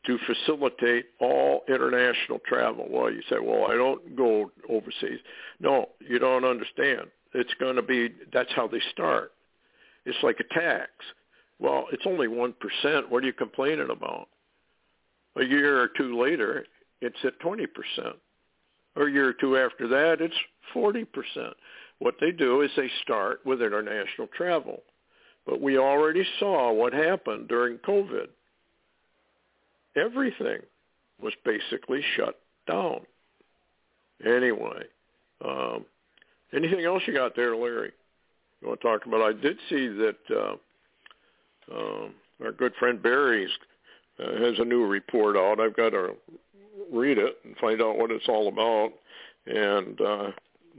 [0.07, 2.87] to facilitate all international travel.
[2.89, 5.19] Well, you say, well, I don't go overseas.
[5.61, 7.09] No, you don't understand.
[7.35, 9.33] It's going to be, that's how they start.
[10.07, 10.91] It's like a tax.
[11.59, 12.55] Well, it's only 1%.
[13.09, 14.29] What are you complaining about?
[15.37, 16.65] A year or two later,
[17.01, 17.67] it's at 20%.
[18.97, 20.35] Or a year or two after that, it's
[20.75, 21.07] 40%.
[21.99, 24.83] What they do is they start with international travel.
[25.49, 28.29] But we already saw what happened during COVID
[29.99, 30.61] everything
[31.21, 33.01] was basically shut down.
[34.25, 34.83] Anyway,
[35.45, 35.85] um,
[36.53, 37.93] anything else you got there, Larry?
[38.61, 39.23] You want to talk about?
[39.23, 40.57] I did see that uh,
[41.75, 43.49] um, our good friend Barry
[44.19, 45.61] uh, has a new report out.
[45.61, 46.15] I've got to
[46.93, 48.93] read it and find out what it's all about,
[49.47, 50.31] and uh,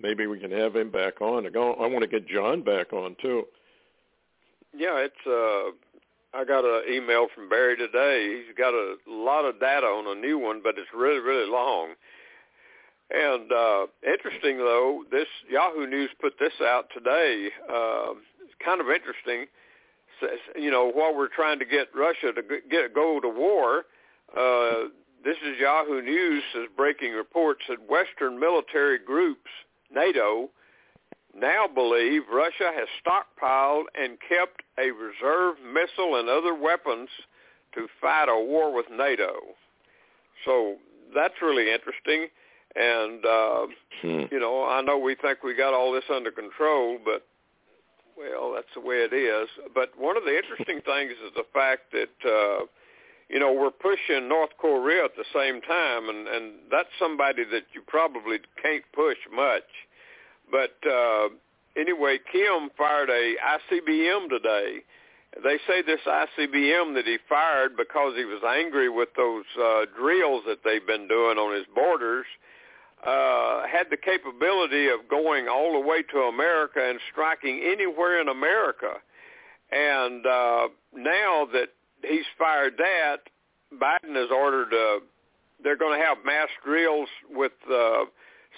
[0.01, 1.45] maybe we can have him back on.
[1.45, 1.49] I
[1.87, 3.45] want to get John back on too.
[4.75, 5.71] Yeah, it's uh,
[6.37, 8.43] I got an email from Barry today.
[8.45, 11.89] He's got a lot of data on a new one, but it's really, really long.
[13.09, 17.49] And uh, interesting though, this Yahoo News put this out today.
[17.67, 18.13] Uh,
[18.43, 19.47] it's kind of interesting.
[20.55, 23.85] You know, while we're trying to get Russia to get go to war,
[24.37, 24.89] uh,
[25.23, 29.49] this is Yahoo News says breaking reports that Western military groups,
[29.91, 30.49] NATO,
[31.39, 37.09] now believe Russia has stockpiled and kept a reserve missile and other weapons
[37.75, 39.33] to fight a war with NATO.
[40.45, 40.75] So
[41.13, 42.27] that's really interesting.
[42.75, 43.67] And, uh,
[44.01, 44.23] hmm.
[44.31, 47.25] you know, I know we think we got all this under control, but,
[48.17, 49.49] well, that's the way it is.
[49.73, 52.65] But one of the interesting things is the fact that, uh,
[53.29, 57.63] you know, we're pushing North Korea at the same time, and, and that's somebody that
[57.73, 59.69] you probably can't push much
[60.51, 61.29] but uh,
[61.75, 64.79] anyway, Kim fired a ICBM today.
[65.43, 70.43] They say this ICBM that he fired because he was angry with those uh, drills
[70.47, 72.25] that they've been doing on his borders
[73.05, 78.27] uh, had the capability of going all the way to America and striking anywhere in
[78.27, 78.93] America.
[79.71, 81.69] And uh, now that
[82.03, 83.17] he's fired that,
[83.73, 84.99] Biden has ordered uh,
[85.63, 88.05] they're going to have mass drills with uh,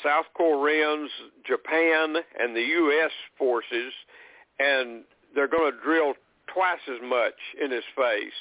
[0.03, 1.09] South Koreans,
[1.45, 3.11] Japan, and the U.S.
[3.37, 3.93] forces,
[4.59, 5.03] and
[5.35, 6.13] they're going to drill
[6.53, 8.39] twice as much in his face.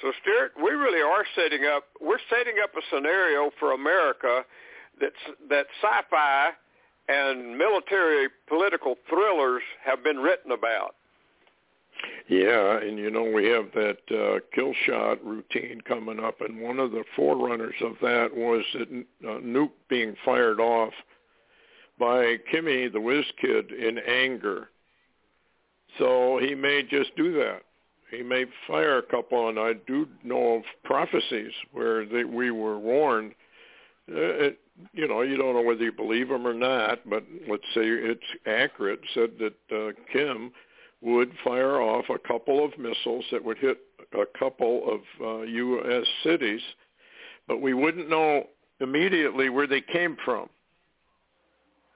[0.00, 1.84] So, Stewart, we really are setting up.
[2.00, 4.44] We're setting up a scenario for America
[5.00, 5.14] that's
[5.48, 6.50] that sci-fi
[7.08, 10.96] and military political thrillers have been written about.
[12.28, 16.78] Yeah, and you know we have that uh, kill shot routine coming up, and one
[16.78, 18.82] of the forerunners of that was a
[19.28, 20.92] uh, nuke being fired off
[21.98, 24.68] by Kimmy the Whiz Kid in anger.
[25.98, 27.62] So he may just do that.
[28.10, 32.78] He may fire a couple, and I do know of prophecies where they, we were
[32.78, 33.32] warned.
[34.10, 34.58] Uh, it,
[34.92, 38.20] you know, you don't know whether you believe them or not, but let's say it's
[38.46, 39.00] accurate.
[39.14, 40.52] Said that uh, Kim
[41.02, 43.78] would fire off a couple of missiles that would hit
[44.12, 46.06] a couple of uh, U.S.
[46.22, 46.60] cities,
[47.48, 48.46] but we wouldn't know
[48.80, 50.48] immediately where they came from.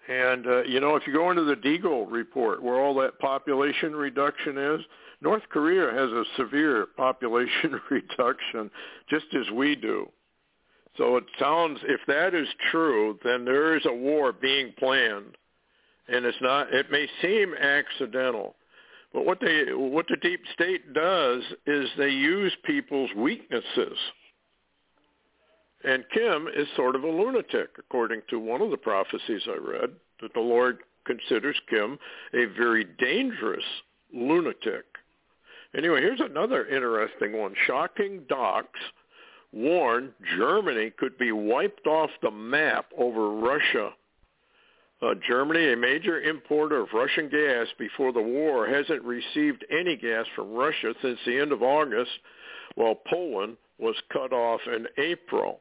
[0.09, 3.95] And, uh, you know, if you go into the Deagle report where all that population
[3.95, 4.81] reduction is,
[5.21, 8.71] North Korea has a severe population reduction
[9.09, 10.09] just as we do.
[10.97, 15.37] So it sounds, if that is true, then there is a war being planned.
[16.09, 18.56] And it's not, it may seem accidental,
[19.17, 23.97] but what they what the deep state does is they use people's weaknesses.
[25.85, 29.93] And Kim is sort of a lunatic, according to one of the prophecies I read,
[30.21, 31.99] that the Lord considers Kim
[32.35, 33.65] a very dangerous
[34.13, 34.85] lunatic.
[35.75, 37.55] Anyway, here's another interesting one.
[37.67, 38.81] Shocking docs
[39.51, 43.93] warn Germany could be wiped off the map over Russia
[45.03, 50.27] uh, Germany, a major importer of Russian gas before the war, hasn't received any gas
[50.35, 52.11] from Russia since the end of August,
[52.77, 55.61] while Poland was cut off in April.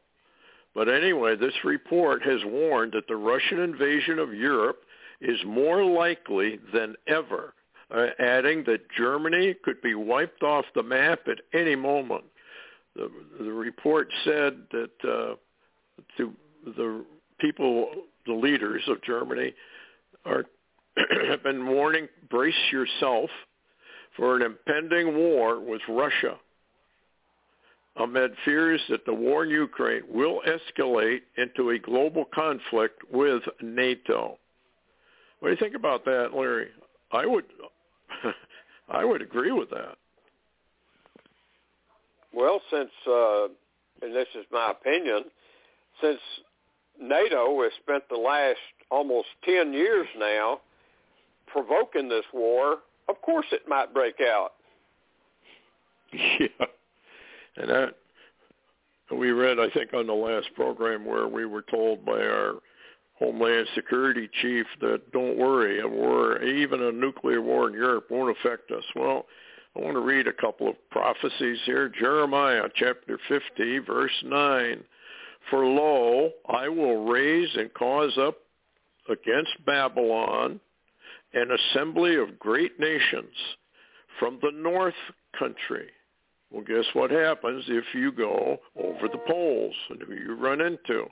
[0.74, 4.82] But anyway, this report has warned that the Russian invasion of Europe
[5.22, 7.54] is more likely than ever,
[7.94, 12.26] uh, adding that Germany could be wiped off the map at any moment.
[12.96, 13.10] The,
[13.40, 15.36] the report said that uh,
[16.18, 16.34] to,
[16.66, 17.06] the
[17.40, 17.90] people,
[18.26, 19.54] the leaders of Germany,
[20.26, 20.46] are
[21.30, 23.30] have been warning, brace yourself
[24.16, 26.38] for an impending war with Russia
[27.98, 34.38] amid fears that the war in Ukraine will escalate into a global conflict with NATO.
[35.40, 36.70] What do you think about that, Larry?
[37.12, 37.46] I would
[38.90, 39.96] I would agree with that.
[42.34, 43.46] Well, since uh,
[44.02, 45.26] and this is my opinion,
[46.02, 46.20] since
[47.02, 48.60] NATO has spent the last
[48.92, 50.62] almost 10 years now
[51.48, 54.54] provoking this war, of course it might break out.
[56.14, 56.66] Yeah.
[57.58, 57.96] And that
[59.12, 62.56] we read, I think, on the last program where we were told by our
[63.20, 68.36] Homeland Security chief that don't worry, a war, even a nuclear war in Europe won't
[68.38, 68.84] affect us.
[68.96, 69.26] Well,
[69.76, 71.90] I want to read a couple of prophecies here.
[71.90, 74.84] Jeremiah chapter 50, verse 9.
[75.50, 78.38] For lo, I will raise and cause up
[79.10, 80.60] against Babylon
[81.34, 83.36] an assembly of great nations
[84.20, 84.94] from the north
[85.38, 85.90] country.
[86.52, 91.06] Well, guess what happens if you go over the poles and who you run into?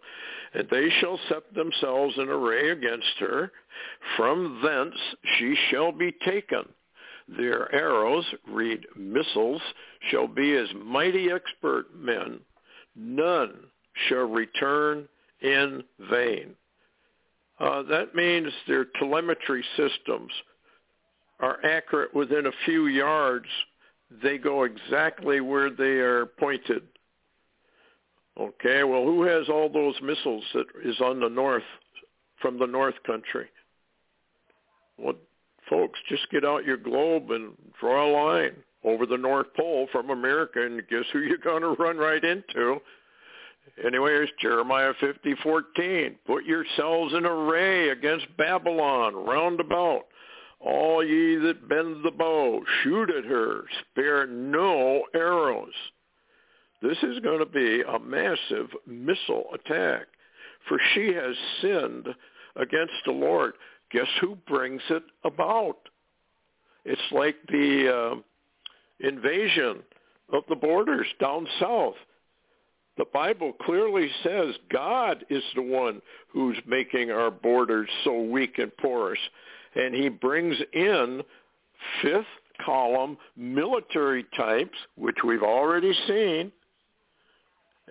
[0.54, 3.52] And they shall set themselves in array against her.
[4.16, 4.96] From thence
[5.38, 6.64] she shall be taken
[7.28, 9.62] their arrows, read missiles,
[10.12, 12.40] shall be as mighty expert men.
[12.96, 13.68] None
[14.08, 15.08] shall return
[15.41, 16.56] in vain.
[17.60, 20.32] Uh, that means their telemetry systems
[21.39, 23.46] are accurate within a few yards.
[24.22, 26.84] They go exactly where they are pointed.
[28.39, 31.64] Okay, well, who has all those missiles that is on the north,
[32.41, 33.48] from the north country?
[34.98, 35.16] Well,
[35.70, 40.10] folks, just get out your globe and draw a line over the North Pole from
[40.10, 42.80] America, and guess who you're going to run right into?
[43.84, 46.18] Anyway, here's Jeremiah 50:14.
[46.26, 50.07] Put yourselves in array against Babylon round about.
[50.59, 55.74] All ye that bend the bow, shoot at her, spare no arrows.
[56.82, 60.07] This is going to be a massive missile attack,
[60.68, 62.07] for she has sinned
[62.55, 63.55] against the Lord
[63.93, 65.78] guess who brings it about?
[66.84, 69.84] It's like the uh, invasion
[70.34, 71.95] of the borders down south.
[72.98, 78.76] The Bible clearly says God is the one who's making our borders so weak and
[78.78, 79.20] porous.
[79.76, 81.24] And he brings in
[82.02, 82.26] fifth
[82.64, 86.52] column military types, which we've already seen.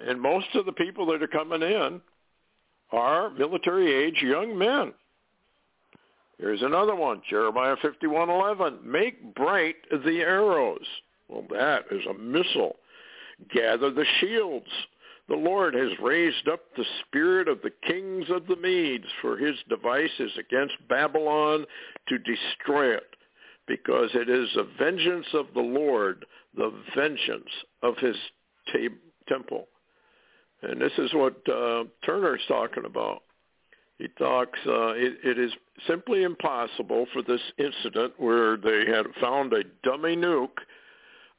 [0.06, 2.00] And most of the people that are coming in
[2.92, 4.94] are military age young men.
[6.38, 8.82] Here's another one, Jeremiah 51:11.
[8.84, 10.86] Make bright the arrows.
[11.28, 12.76] Well, that is a missile.
[13.50, 14.66] Gather the shields.
[15.28, 19.56] The Lord has raised up the spirit of the kings of the Medes, for his
[19.68, 21.64] device is against Babylon
[22.08, 23.16] to destroy it,
[23.66, 26.26] because it is the vengeance of the Lord,
[26.56, 27.50] the vengeance
[27.82, 28.16] of his
[29.28, 29.68] temple.
[30.62, 33.22] And this is what uh, Turner's talking about.
[33.98, 35.52] He talks, uh, it, it is
[35.86, 40.58] simply impossible for this incident where they had found a dummy nuke.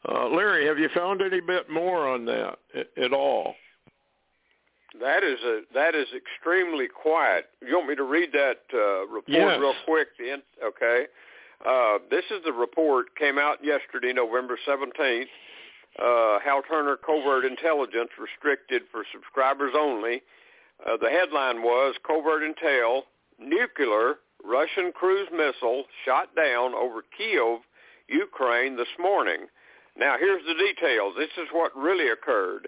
[0.08, 2.58] Uh, Larry, have you found any bit more on that
[2.98, 3.56] at, all?
[5.00, 7.46] That is a that is extremely quiet.
[7.66, 9.60] You want me to read that uh, report yes.
[9.60, 10.10] real quick?
[10.20, 11.06] Then, okay.
[11.66, 15.30] Uh, this is the report came out yesterday, November seventeenth.
[15.98, 20.22] Uh, Hal Turner covert intelligence restricted for subscribers only.
[20.86, 23.04] Uh, the headline was Covert Intel,
[23.40, 27.60] Nuclear Russian Cruise Missile Shot Down over Kiev,
[28.10, 29.48] Ukraine this morning.
[29.98, 31.14] Now here's the details.
[31.18, 32.68] This is what really occurred.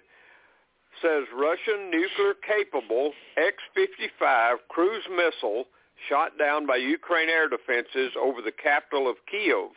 [1.01, 5.65] Says Russian nuclear-capable X-55 cruise missile
[6.09, 9.71] shot down by Ukraine air defenses over the capital of Kiev.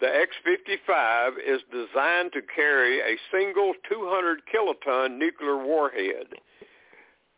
[0.00, 6.34] The X-55 is designed to carry a single 200 kiloton nuclear warhead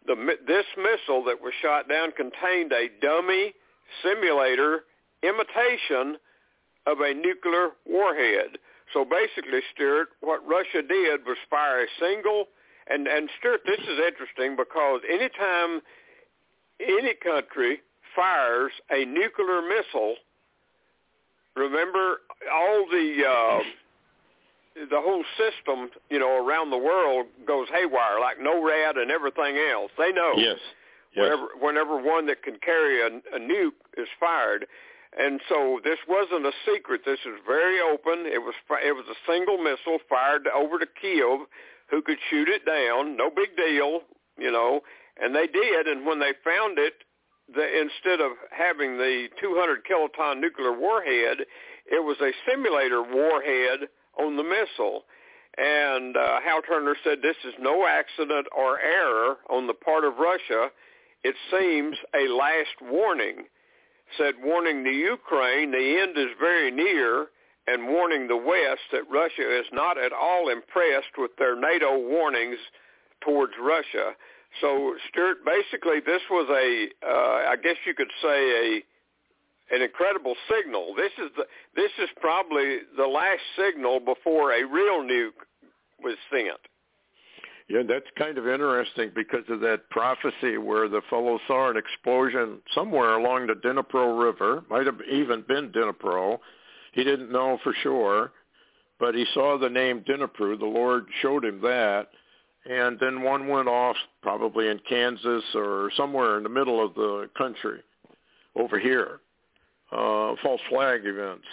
[0.09, 0.17] the,
[0.47, 3.53] this missile that was shot down contained a dummy
[4.03, 4.85] simulator
[5.23, 6.17] imitation
[6.87, 8.59] of a nuclear warhead.
[8.93, 12.47] So basically, Stewart, what Russia did was fire a single,
[12.89, 15.81] and, and Stewart, this is interesting because anytime
[16.81, 17.81] any country
[18.17, 20.17] fires a nuclear missile,
[21.55, 22.19] remember
[22.53, 23.59] all the uh,
[24.91, 29.91] the whole system, you know, around the world goes haywire, like NORAD and everything else.
[29.99, 30.33] They know.
[30.37, 30.57] Yes.
[31.15, 31.25] yes.
[31.25, 34.67] Whenever, whenever one that can carry a, a nuke is fired,
[35.19, 37.03] and so this wasn't a secret.
[37.05, 38.27] This is very open.
[38.27, 38.55] It was
[38.85, 41.47] it was a single missile fired over to Kiev,
[41.91, 43.17] who could shoot it down.
[43.17, 44.03] No big deal.
[44.39, 44.81] you know,
[45.21, 45.87] and they did.
[45.89, 46.95] And when they found it,
[47.53, 51.39] the, instead of having the 200 kiloton nuclear warhead,
[51.87, 53.89] it was a simulator warhead
[54.19, 55.05] on the missile.
[55.57, 60.19] And uh, Hal Turner said this is no accident or error on the part of
[60.19, 60.71] Russia.
[61.25, 63.47] It seems a last warning.
[64.17, 67.27] Said warning the Ukraine the end is very near
[67.67, 72.59] and warning the West that Russia is not at all impressed with their NATO warnings
[73.21, 74.13] towards Russia.
[74.61, 78.83] So, Stewart, basically, this was a, uh, I guess you could say, a
[79.71, 80.95] an incredible signal.
[80.97, 81.45] This is the
[81.77, 85.45] this is probably the last signal before a real nuke
[86.03, 86.61] was sent.
[87.69, 92.61] Yeah, that's kind of interesting because of that prophecy where the fellow saw an explosion
[92.75, 94.65] somewhere along the Dnipro River.
[94.71, 96.39] Might have even been Dnipro.
[96.93, 98.33] He didn't know for sure,
[98.99, 100.59] but he saw the name Dnipro.
[100.59, 102.09] The Lord showed him that,
[102.65, 107.29] and then one went off probably in Kansas or somewhere in the middle of the
[107.37, 107.83] country
[108.57, 109.21] over here
[109.93, 111.47] uh, false flag events,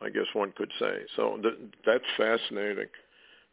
[0.00, 0.98] I guess one could say.
[1.16, 2.86] So th- that's fascinating.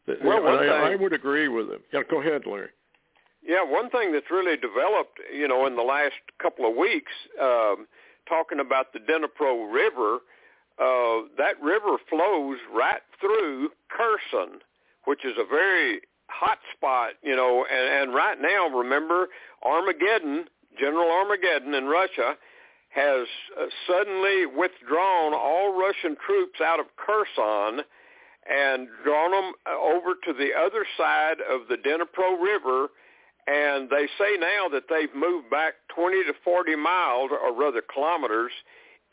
[0.07, 1.79] Well, I, thing, I would agree with him.
[1.93, 2.69] Yeah, go ahead, Larry.
[3.45, 7.87] Yeah, one thing that's really developed, you know, in the last couple of weeks, um,
[8.27, 10.19] talking about the Dnipro River,
[10.79, 14.59] uh, that river flows right through Kherson,
[15.05, 19.27] which is a very hot spot, you know, and, and right now, remember,
[19.63, 20.45] Armageddon,
[20.79, 22.35] General Armageddon in Russia,
[22.89, 23.27] has
[23.59, 27.83] uh, suddenly withdrawn all Russian troops out of Kherson
[28.49, 32.87] and drawn them uh, over to the other side of the Dnipro River.
[33.45, 38.51] And they say now that they've moved back 20 to 40 miles, or rather kilometers,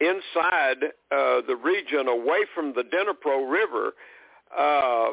[0.00, 3.92] inside uh, the region away from the Dnipro River.
[4.56, 5.10] Uh,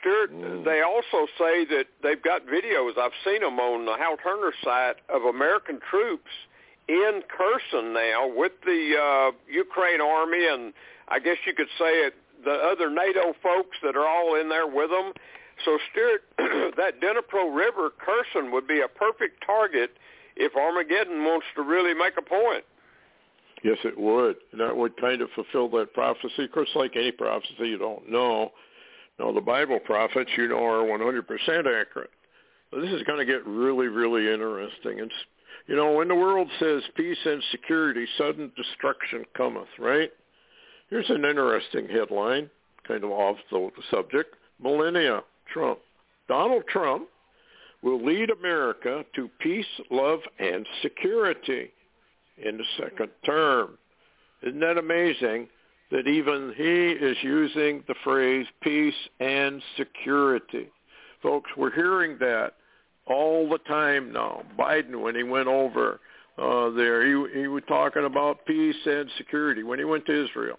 [0.00, 0.64] Stewart, mm.
[0.64, 2.98] they also say that they've got videos.
[2.98, 6.30] I've seen them on the Hal Turner site of American troops
[6.88, 10.72] in Kherson now with the uh, Ukraine army and
[11.10, 12.14] I guess you could say it,
[12.44, 15.12] the other NATO folks that are all in there with them.
[15.64, 16.22] So Stewart,
[16.76, 19.90] that Dnipro River, Kherson would be a perfect target
[20.36, 22.64] if Armageddon wants to really make a point.
[23.62, 24.36] Yes, it would.
[24.52, 26.44] And that would kind of fulfill that prophecy.
[26.44, 28.52] Of course, like any prophecy, you don't know.
[29.18, 31.20] Now, the Bible prophets, you know, are 100%
[31.58, 32.10] accurate.
[32.70, 35.00] So this is going to get really, really interesting.
[35.00, 35.10] And
[35.66, 40.10] you know, when the world says peace and security, sudden destruction cometh, right?
[40.90, 42.50] Here's an interesting headline,
[42.86, 44.34] kind of off the subject.
[44.60, 45.22] Melania
[45.52, 45.78] Trump.
[46.28, 47.08] Donald Trump
[47.82, 51.70] will lead America to peace, love, and security
[52.38, 53.78] in the second term.
[54.42, 55.46] Isn't that amazing
[55.92, 60.68] that even he is using the phrase peace and security?
[61.22, 62.54] Folks, we're hearing that
[63.06, 64.42] all the time now.
[64.58, 66.00] Biden, when he went over
[66.36, 70.58] uh, there, he, he was talking about peace and security when he went to Israel.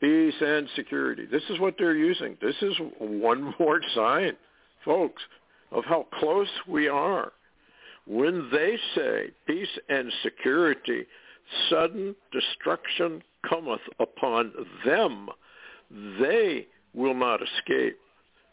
[0.00, 1.26] Peace and security.
[1.26, 2.36] This is what they're using.
[2.40, 4.36] This is one more sign,
[4.84, 5.22] folks,
[5.72, 7.32] of how close we are.
[8.06, 11.04] When they say peace and security,
[11.68, 14.52] sudden destruction cometh upon
[14.84, 15.28] them.
[16.20, 17.98] They will not escape.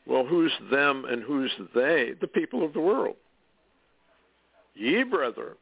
[0.06, 2.14] Well, who's them and who's they?
[2.20, 3.16] The people of the world.
[4.76, 5.56] Ye, brethren,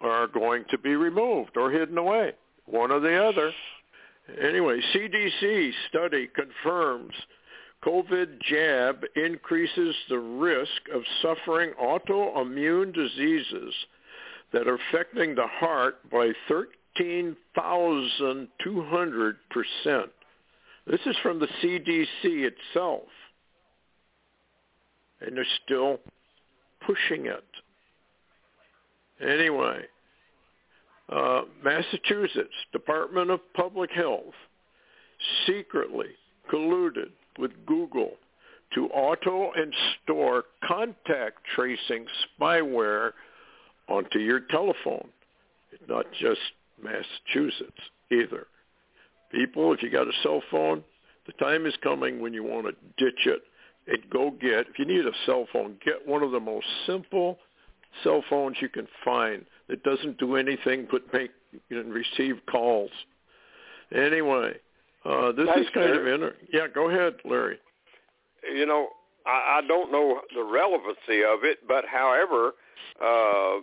[0.00, 2.32] are going to be removed or hidden away,
[2.66, 3.52] one or the other.
[4.40, 7.12] Anyway, CDC study confirms
[7.84, 13.74] COVID jab increases the risk of suffering autoimmune diseases
[14.52, 20.10] that are affecting the heart by 13,200 percent.
[20.86, 23.08] This is from the CDC itself.
[25.20, 25.98] And they're still
[26.84, 27.44] pushing it.
[29.20, 29.82] Anyway,
[31.12, 34.34] uh, Massachusetts Department of Public Health
[35.46, 36.08] secretly
[36.52, 38.12] colluded with Google
[38.74, 42.06] to auto and store contact tracing
[42.40, 43.10] spyware
[43.88, 45.08] onto your telephone.
[45.72, 46.40] It's not just
[46.82, 48.46] Massachusetts either.
[49.30, 50.82] People, if you got a cell phone,
[51.26, 53.42] the time is coming when you want to ditch it
[53.86, 57.38] and go get, if you need a cell phone, get one of the most simple
[58.02, 61.30] cell phones you can find that doesn't do anything but make
[61.70, 62.90] and receive calls.
[63.94, 64.54] Anyway,
[65.04, 66.14] uh, this Thanks, is kind Larry.
[66.14, 66.66] of inter- yeah.
[66.72, 67.58] Go ahead, Larry.
[68.54, 68.88] You know,
[69.26, 72.52] I, I don't know the relevancy of it, but however,
[73.02, 73.60] uh,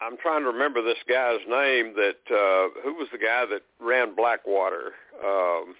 [0.00, 1.94] I'm trying to remember this guy's name.
[1.94, 4.92] That uh, who was the guy that ran Blackwater?
[5.24, 5.74] Um,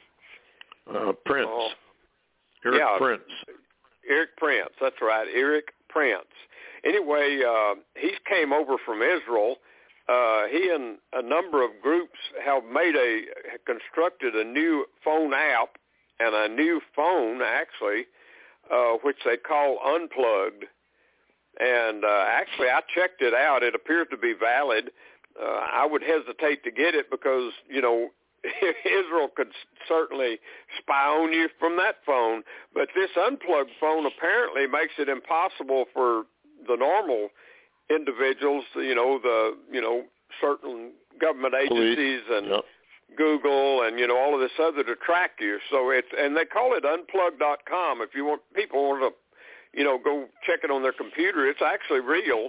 [0.95, 1.49] uh, Prince.
[1.51, 1.69] Oh,
[2.65, 3.23] Erik yeah, Prince.
[4.09, 4.69] Erik Prince.
[4.81, 6.35] That's right, Erik Prince.
[6.85, 9.57] Anyway, uh, he came over from Israel.
[10.09, 13.23] Uh, he and a number of groups have made a
[13.65, 15.77] constructed a new phone app
[16.21, 18.05] and a new phone actually,
[18.71, 20.65] uh, which they call Unplugged.
[21.59, 23.63] And uh, actually, I checked it out.
[23.63, 24.91] It appears to be valid.
[25.41, 28.09] Uh, I would hesitate to get it because you know
[28.85, 29.53] Israel could
[29.89, 30.39] certainly
[30.79, 32.43] spy on you from that phone,
[32.75, 36.25] but this unplugged phone apparently makes it impossible for
[36.69, 37.29] the normal
[37.91, 40.05] individuals, you know, the you know
[40.41, 42.65] certain government agencies and Yep.
[43.17, 45.59] Google and you know all of this other to track you.
[45.71, 48.01] So it's and they call it unplug.com.
[48.03, 51.63] If you want people want to, you know, go check it on their computer, it's
[51.63, 52.49] actually real,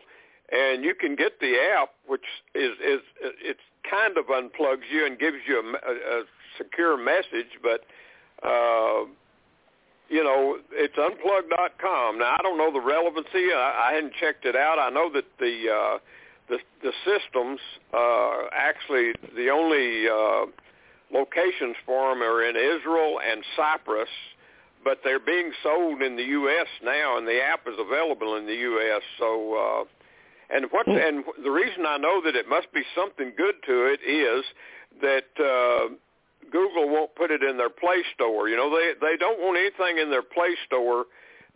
[0.51, 5.17] and you can get the app, which is is it's kind of unplugs you and
[5.19, 6.23] gives you a, a, a
[6.57, 7.81] secure message, but.
[8.43, 9.05] Uh,
[10.07, 12.19] you know, it's unplug.com.
[12.19, 13.51] Now I don't know the relevancy.
[13.51, 14.77] I, I hadn't checked it out.
[14.77, 15.97] I know that the uh,
[16.47, 17.59] the, the systems
[17.91, 20.45] uh, actually the only uh,
[21.11, 24.09] locations for them are in Israel and Cyprus,
[24.83, 26.67] but they're being sold in the U.S.
[26.83, 29.01] now, and the app is available in the U.S.
[29.17, 29.94] So, uh,
[30.49, 33.99] and what and the reason I know that it must be something good to it
[34.07, 34.45] is
[35.01, 35.25] that.
[35.39, 35.95] Uh,
[36.51, 38.47] Google won't put it in their Play Store.
[38.47, 41.05] You know, they they don't want anything in their Play Store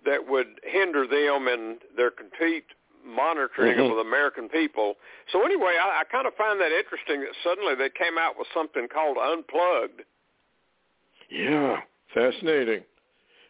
[0.03, 2.65] that would hinder them in their complete
[3.05, 3.91] monitoring Mhm.
[3.91, 4.97] of the American people.
[5.31, 8.47] So anyway, I, I kind of find that interesting that suddenly they came out with
[8.51, 10.01] something called Unplugged.
[11.29, 11.81] Yeah,
[12.13, 12.83] fascinating.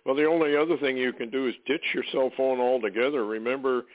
[0.05, 3.25] Well, the only other thing you can do is ditch your cell phone altogether.
[3.25, 3.85] Remember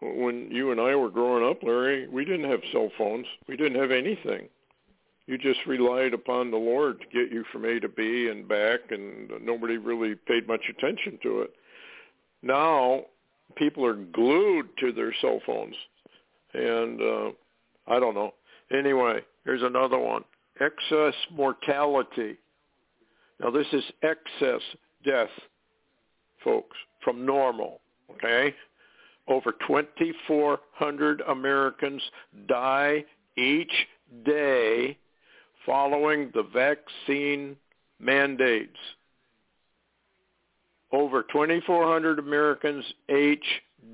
[0.00, 3.26] when you and I were growing up, Larry, we didn't have cell phones.
[3.48, 4.48] We didn't have anything.
[5.26, 8.80] You just relied upon the Lord to get you from A to B and back,
[8.90, 11.50] and nobody really paid much attention to it.
[12.42, 13.02] Now,
[13.56, 15.74] people are glued to their cell phones,
[16.54, 17.30] and uh,
[17.86, 18.32] I don't know.
[18.72, 20.24] Anyway, here's another one:
[20.60, 22.38] excess mortality.
[23.40, 24.62] Now, this is excess
[25.04, 25.28] death,
[26.42, 27.80] folks, from normal.
[28.12, 28.54] Okay,
[29.28, 32.02] over 2,400 Americans
[32.48, 33.04] die
[33.36, 33.72] each
[34.24, 34.96] day
[35.66, 37.56] following the vaccine
[38.00, 38.78] mandates.
[40.92, 43.44] Over 2,400 Americans each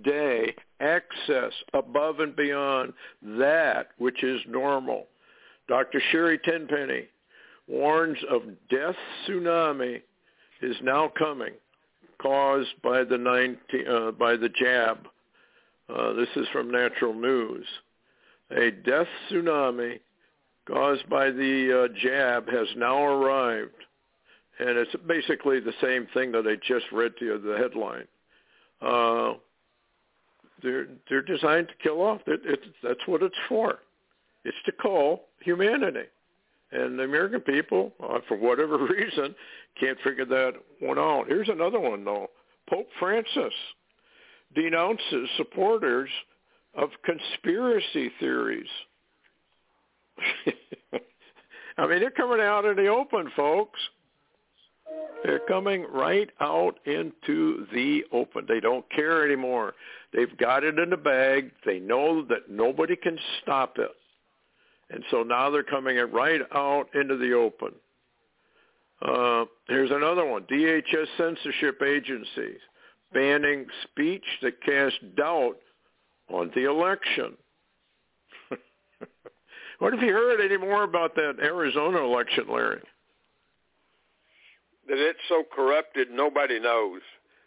[0.05, 5.07] day excess above and beyond that which is normal.
[5.69, 6.01] Dr.
[6.11, 7.09] Sherri Tenpenny
[7.67, 8.95] warns of death
[9.27, 10.03] tsunami
[10.63, 11.55] is now coming
[12.21, 14.99] caused by the 19, uh, by the jab.
[15.89, 17.67] Uh, this is from Natural News.
[18.51, 20.01] A death tsunami
[20.67, 23.73] caused by the uh, jab has now arrived,
[24.59, 28.07] and it's basically the same thing that I just read to you the headline.
[28.81, 29.35] Uh,
[30.63, 32.23] they're they're designed to kill off.
[32.27, 33.81] It, it, that's what it's for.
[34.45, 36.07] It's to call humanity,
[36.73, 39.35] and the American people, uh, for whatever reason,
[39.79, 41.25] can't figure that one out.
[41.29, 42.31] Here's another one though.
[42.71, 43.53] Pope Francis
[44.55, 46.11] denounces supporters
[46.75, 48.69] of conspiracy theories.
[51.77, 53.81] I mean, they're coming out in the open, folks.
[55.25, 58.45] They're coming right out into the open.
[58.47, 59.75] They don't care anymore.
[60.13, 61.51] They've got it in the bag.
[61.65, 63.91] They know that nobody can stop it.
[64.91, 67.73] And so now they're coming it right out into the open.
[69.01, 70.43] Uh, here's another one.
[70.43, 72.61] DHS censorship agencies
[73.13, 75.57] banning speech that casts doubt
[76.29, 77.37] on the election.
[79.79, 82.81] what have you heard any more about that Arizona election, Larry?
[84.89, 87.01] That it's so corrupted, nobody knows.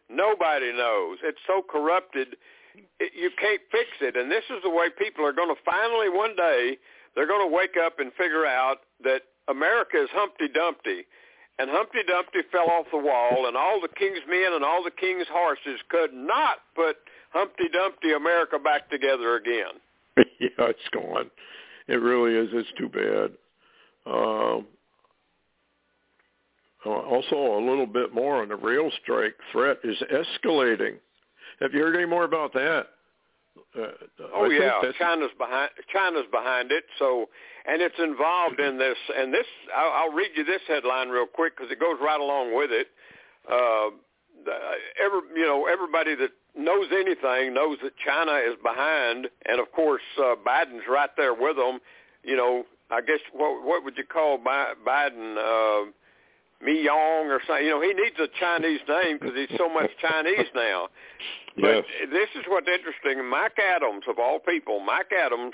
[0.09, 1.17] Nobody knows.
[1.23, 2.35] It's so corrupted,
[2.99, 4.15] it, you can't fix it.
[4.15, 6.77] And this is the way people are going to finally one day,
[7.15, 11.05] they're going to wake up and figure out that America is Humpty Dumpty.
[11.59, 14.91] And Humpty Dumpty fell off the wall, and all the king's men and all the
[14.91, 16.97] king's horses could not put
[17.31, 19.81] Humpty Dumpty America back together again.
[20.39, 21.31] yeah, it's gone.
[21.87, 22.49] It really is.
[22.53, 23.31] It's too bad.
[24.05, 24.67] Um,
[26.85, 30.95] uh, also, a little bit more on the rail strike threat is escalating.
[31.59, 32.87] Have you heard any more about that?
[33.77, 33.87] Uh,
[34.33, 35.69] Oh I yeah, China's behind.
[35.91, 36.83] China's behind it.
[36.99, 37.29] So,
[37.67, 38.97] and it's involved in this.
[39.15, 39.45] And this,
[39.75, 42.87] I'll, I'll read you this headline real quick because it goes right along with it.
[43.49, 43.89] Uh,
[45.03, 50.01] every, you know, everybody that knows anything knows that China is behind, and of course
[50.17, 51.79] uh, Biden's right there with them.
[52.23, 55.37] You know, I guess what what would you call Biden?
[55.37, 55.91] Uh,
[56.59, 57.65] Mi Yong or something.
[57.65, 60.87] You know, he needs a Chinese name because he's so much Chinese now.
[61.55, 61.83] Yes.
[62.01, 63.23] But this is what's interesting.
[63.29, 65.53] Mike Adams, of all people, Mike Adams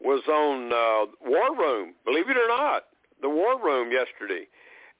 [0.00, 1.94] was on uh, War Room.
[2.04, 2.84] Believe it or not,
[3.20, 4.46] the War Room yesterday,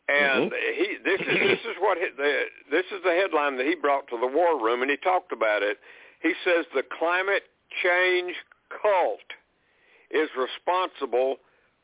[0.08, 0.74] and Mhm.
[0.74, 4.08] he this is this is what he, the, this is the headline that he brought
[4.08, 5.78] to the War Room, and he talked about it.
[6.20, 7.44] He says the climate
[7.82, 8.34] change
[8.82, 9.20] cult
[10.10, 11.36] is responsible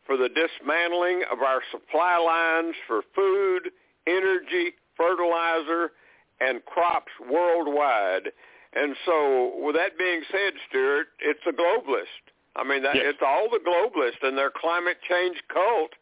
[0.05, 3.71] for the dismantling of our supply lines for food,
[4.07, 5.93] energy, fertilizer,
[6.41, 8.33] and crops worldwide.
[8.75, 12.26] And so, with that being said, Stewart, it's a globalist.
[12.57, 13.05] I mean, that, Yes.
[13.15, 15.93] it's all the globalists and their climate change cult.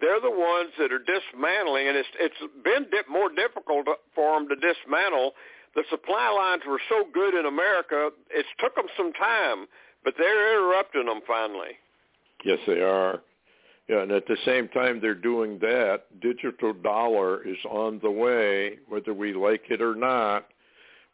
[0.00, 4.48] They're the ones that are dismantling, and it's it's been dip, more difficult for them
[4.48, 5.34] to dismantle.
[5.74, 9.66] The supply lines were so good in America; it's took them some time,
[10.02, 11.78] but they're interrupting them finally.
[12.44, 13.20] Yes, they are.
[13.88, 18.78] Yeah, and at the same time they're doing that, digital dollar is on the way,
[18.88, 20.46] whether we like it or not.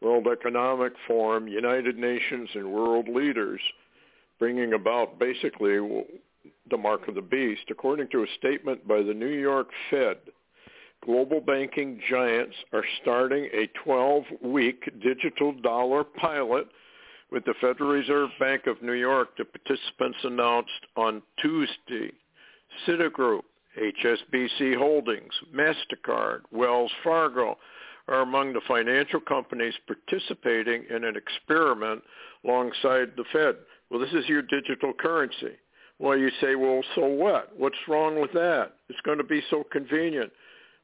[0.01, 3.61] World Economic Forum, United Nations, and world leaders
[4.39, 5.79] bringing about basically
[6.71, 7.63] the mark of the beast.
[7.71, 10.19] According to a statement by the New York Fed,
[11.05, 16.67] global banking giants are starting a 12-week digital dollar pilot
[17.31, 22.13] with the Federal Reserve Bank of New York, the participants announced on Tuesday.
[22.87, 23.43] Citigroup,
[23.79, 27.59] HSBC Holdings, MasterCard, Wells Fargo
[28.09, 32.03] are among the financial companies participating in an experiment
[32.45, 33.57] alongside the Fed.
[33.91, 35.57] Well, this is your digital currency.
[35.99, 37.53] Well, you say, well, so what?
[37.57, 38.73] What's wrong with that?
[38.89, 40.31] It's going to be so convenient.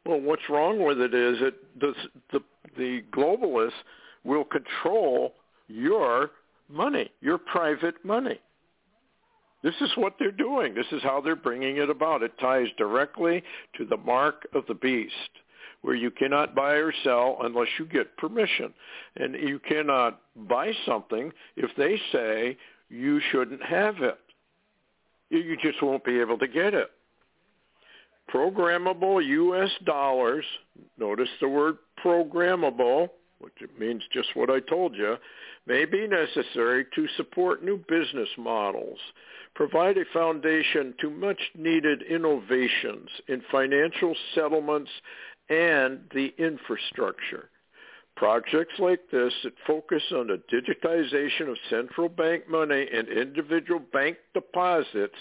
[0.06, 1.94] Well, what's wrong with it is that the,
[2.32, 2.40] the,
[2.76, 3.72] the globalists
[4.24, 5.34] will control
[5.68, 6.30] your
[6.68, 8.40] money, your private money.
[9.62, 10.74] This is what they're doing.
[10.74, 12.22] This is how they're bringing it about.
[12.22, 13.42] It ties directly
[13.76, 15.12] to the mark of the beast,
[15.82, 18.72] where you cannot buy or sell unless you get permission.
[19.16, 22.56] And you cannot buy something if they say
[22.92, 24.18] you shouldn't have it.
[25.30, 26.90] You just won't be able to get it.
[28.32, 29.70] Programmable U.S.
[29.84, 30.44] dollars,
[30.98, 33.08] notice the word programmable,
[33.40, 35.16] which means just what I told you,
[35.66, 38.98] may be necessary to support new business models,
[39.54, 44.90] provide a foundation to much needed innovations in financial settlements
[45.48, 47.48] and the infrastructure.
[48.22, 54.16] Projects like this that focus on the digitization of central bank money and individual bank
[54.32, 55.16] deposits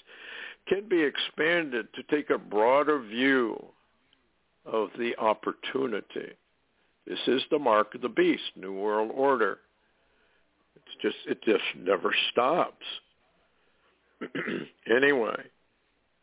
[0.68, 3.60] can be expanded to take a broader view
[4.68, 6.30] of the opportunity.
[7.08, 9.58] This is the mark of the beast, New World Order.
[10.76, 12.86] It's just it just never stops.
[14.96, 15.42] anyway,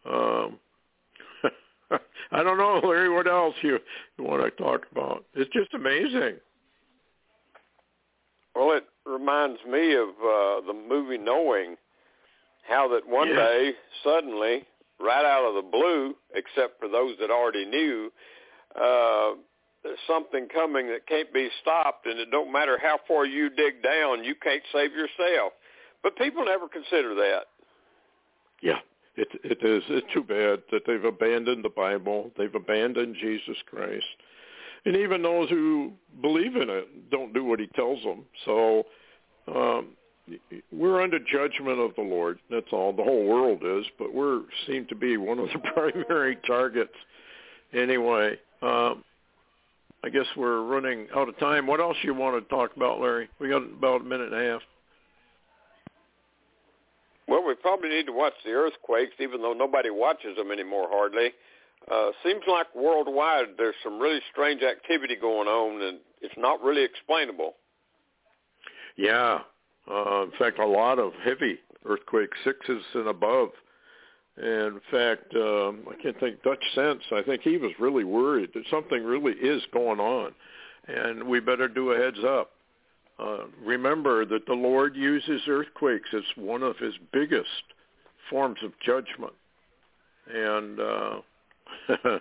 [0.09, 0.61] um,
[2.31, 3.11] I don't know, Larry.
[3.13, 3.81] What else you,
[4.17, 5.25] you want to talk about?
[5.35, 6.37] It's just amazing.
[8.59, 11.77] Well, it reminds me of uh, the movie Knowing,
[12.69, 13.37] how that one Yes.
[13.37, 14.65] day suddenly,
[14.99, 18.13] right out of the blue, except for those that already knew,
[18.75, 19.35] uh,
[19.85, 23.81] there's something coming that can't be stopped, and it don't matter how far you dig
[23.81, 25.53] down, you can't save yourself.
[26.03, 27.45] But people never consider that.
[28.61, 28.81] Yeah,
[29.17, 29.85] it it is.
[29.89, 32.33] It's too bad that they've abandoned the Bible.
[32.37, 34.05] They've abandoned Jesus Christ,
[34.85, 38.25] and even those who believe in it don't do what He tells them.
[38.45, 38.85] So
[39.47, 39.89] um,
[40.73, 42.39] we're under judgment of the Lord.
[42.51, 42.93] That's all.
[42.93, 46.95] The whole world is, but we're seem to be one of the primary targets.
[47.73, 49.05] Anyway, um,
[50.05, 51.67] I guess we're running out of time.
[51.67, 53.29] What else you want to talk about, Larry?
[53.41, 54.63] We got about a minute and a half.
[57.27, 61.33] Well, we probably need to watch the earthquakes, even though nobody watches them anymore hardly.
[61.91, 66.85] Uh, seems like worldwide there's some really strange activity going on, and it's not really
[66.85, 67.55] explainable.
[68.97, 69.41] Yeah.
[69.91, 73.51] Uh, in fact, a lot of heavy earthquakes, sixes and above.
[74.37, 77.03] And in fact, um, I can't think Dutch Sense.
[77.11, 80.33] I think he was really worried that something really is going on,
[80.87, 82.51] and we better do a heads up.
[83.19, 87.49] Uh, remember that the Lord uses earthquakes as one of his biggest
[88.31, 89.33] forms of judgment.
[90.33, 91.21] And uh,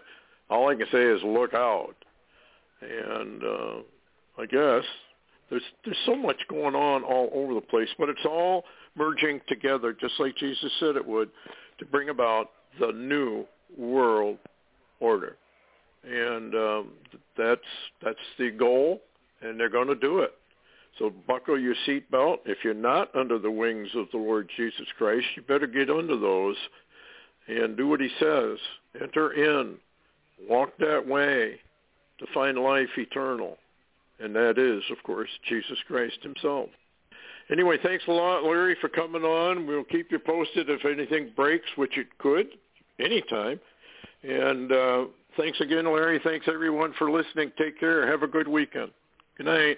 [0.50, 1.96] all I can say is look out.
[2.82, 3.76] And uh,
[4.40, 4.84] I guess
[5.50, 8.64] there's there's so much going on all over the place, but it's all
[8.96, 11.30] merging together, just like Jesus said it would,
[11.80, 13.46] to bring about the new
[13.78, 14.38] world
[15.00, 15.38] order.
[16.04, 16.92] And um,
[17.38, 17.62] that's
[18.04, 19.02] that's the goal,
[19.42, 20.34] and they're going to do it.
[21.00, 22.38] So buckle your seatbelt.
[22.46, 26.18] If you're not under the wings of the Lord Jesus Christ, you better get under
[26.18, 26.56] those
[27.48, 28.58] and do what he says.
[29.02, 29.78] Enter in
[30.50, 31.60] walk that way
[32.20, 33.58] to find life eternal.
[34.20, 36.70] And that is, of course, Jesus Christ himself.
[37.50, 39.68] Anyway, thanks a lot, Larry, for coming on.
[39.68, 42.48] We'll keep you posted if anything breaks, which it could
[43.00, 43.60] anytime.
[44.24, 45.06] And uh,
[45.38, 46.20] thanks again, Larry.
[46.24, 47.52] Thanks, everyone, for listening.
[47.58, 48.10] Take care.
[48.10, 48.92] Have a good weekend.
[49.38, 49.78] Good night.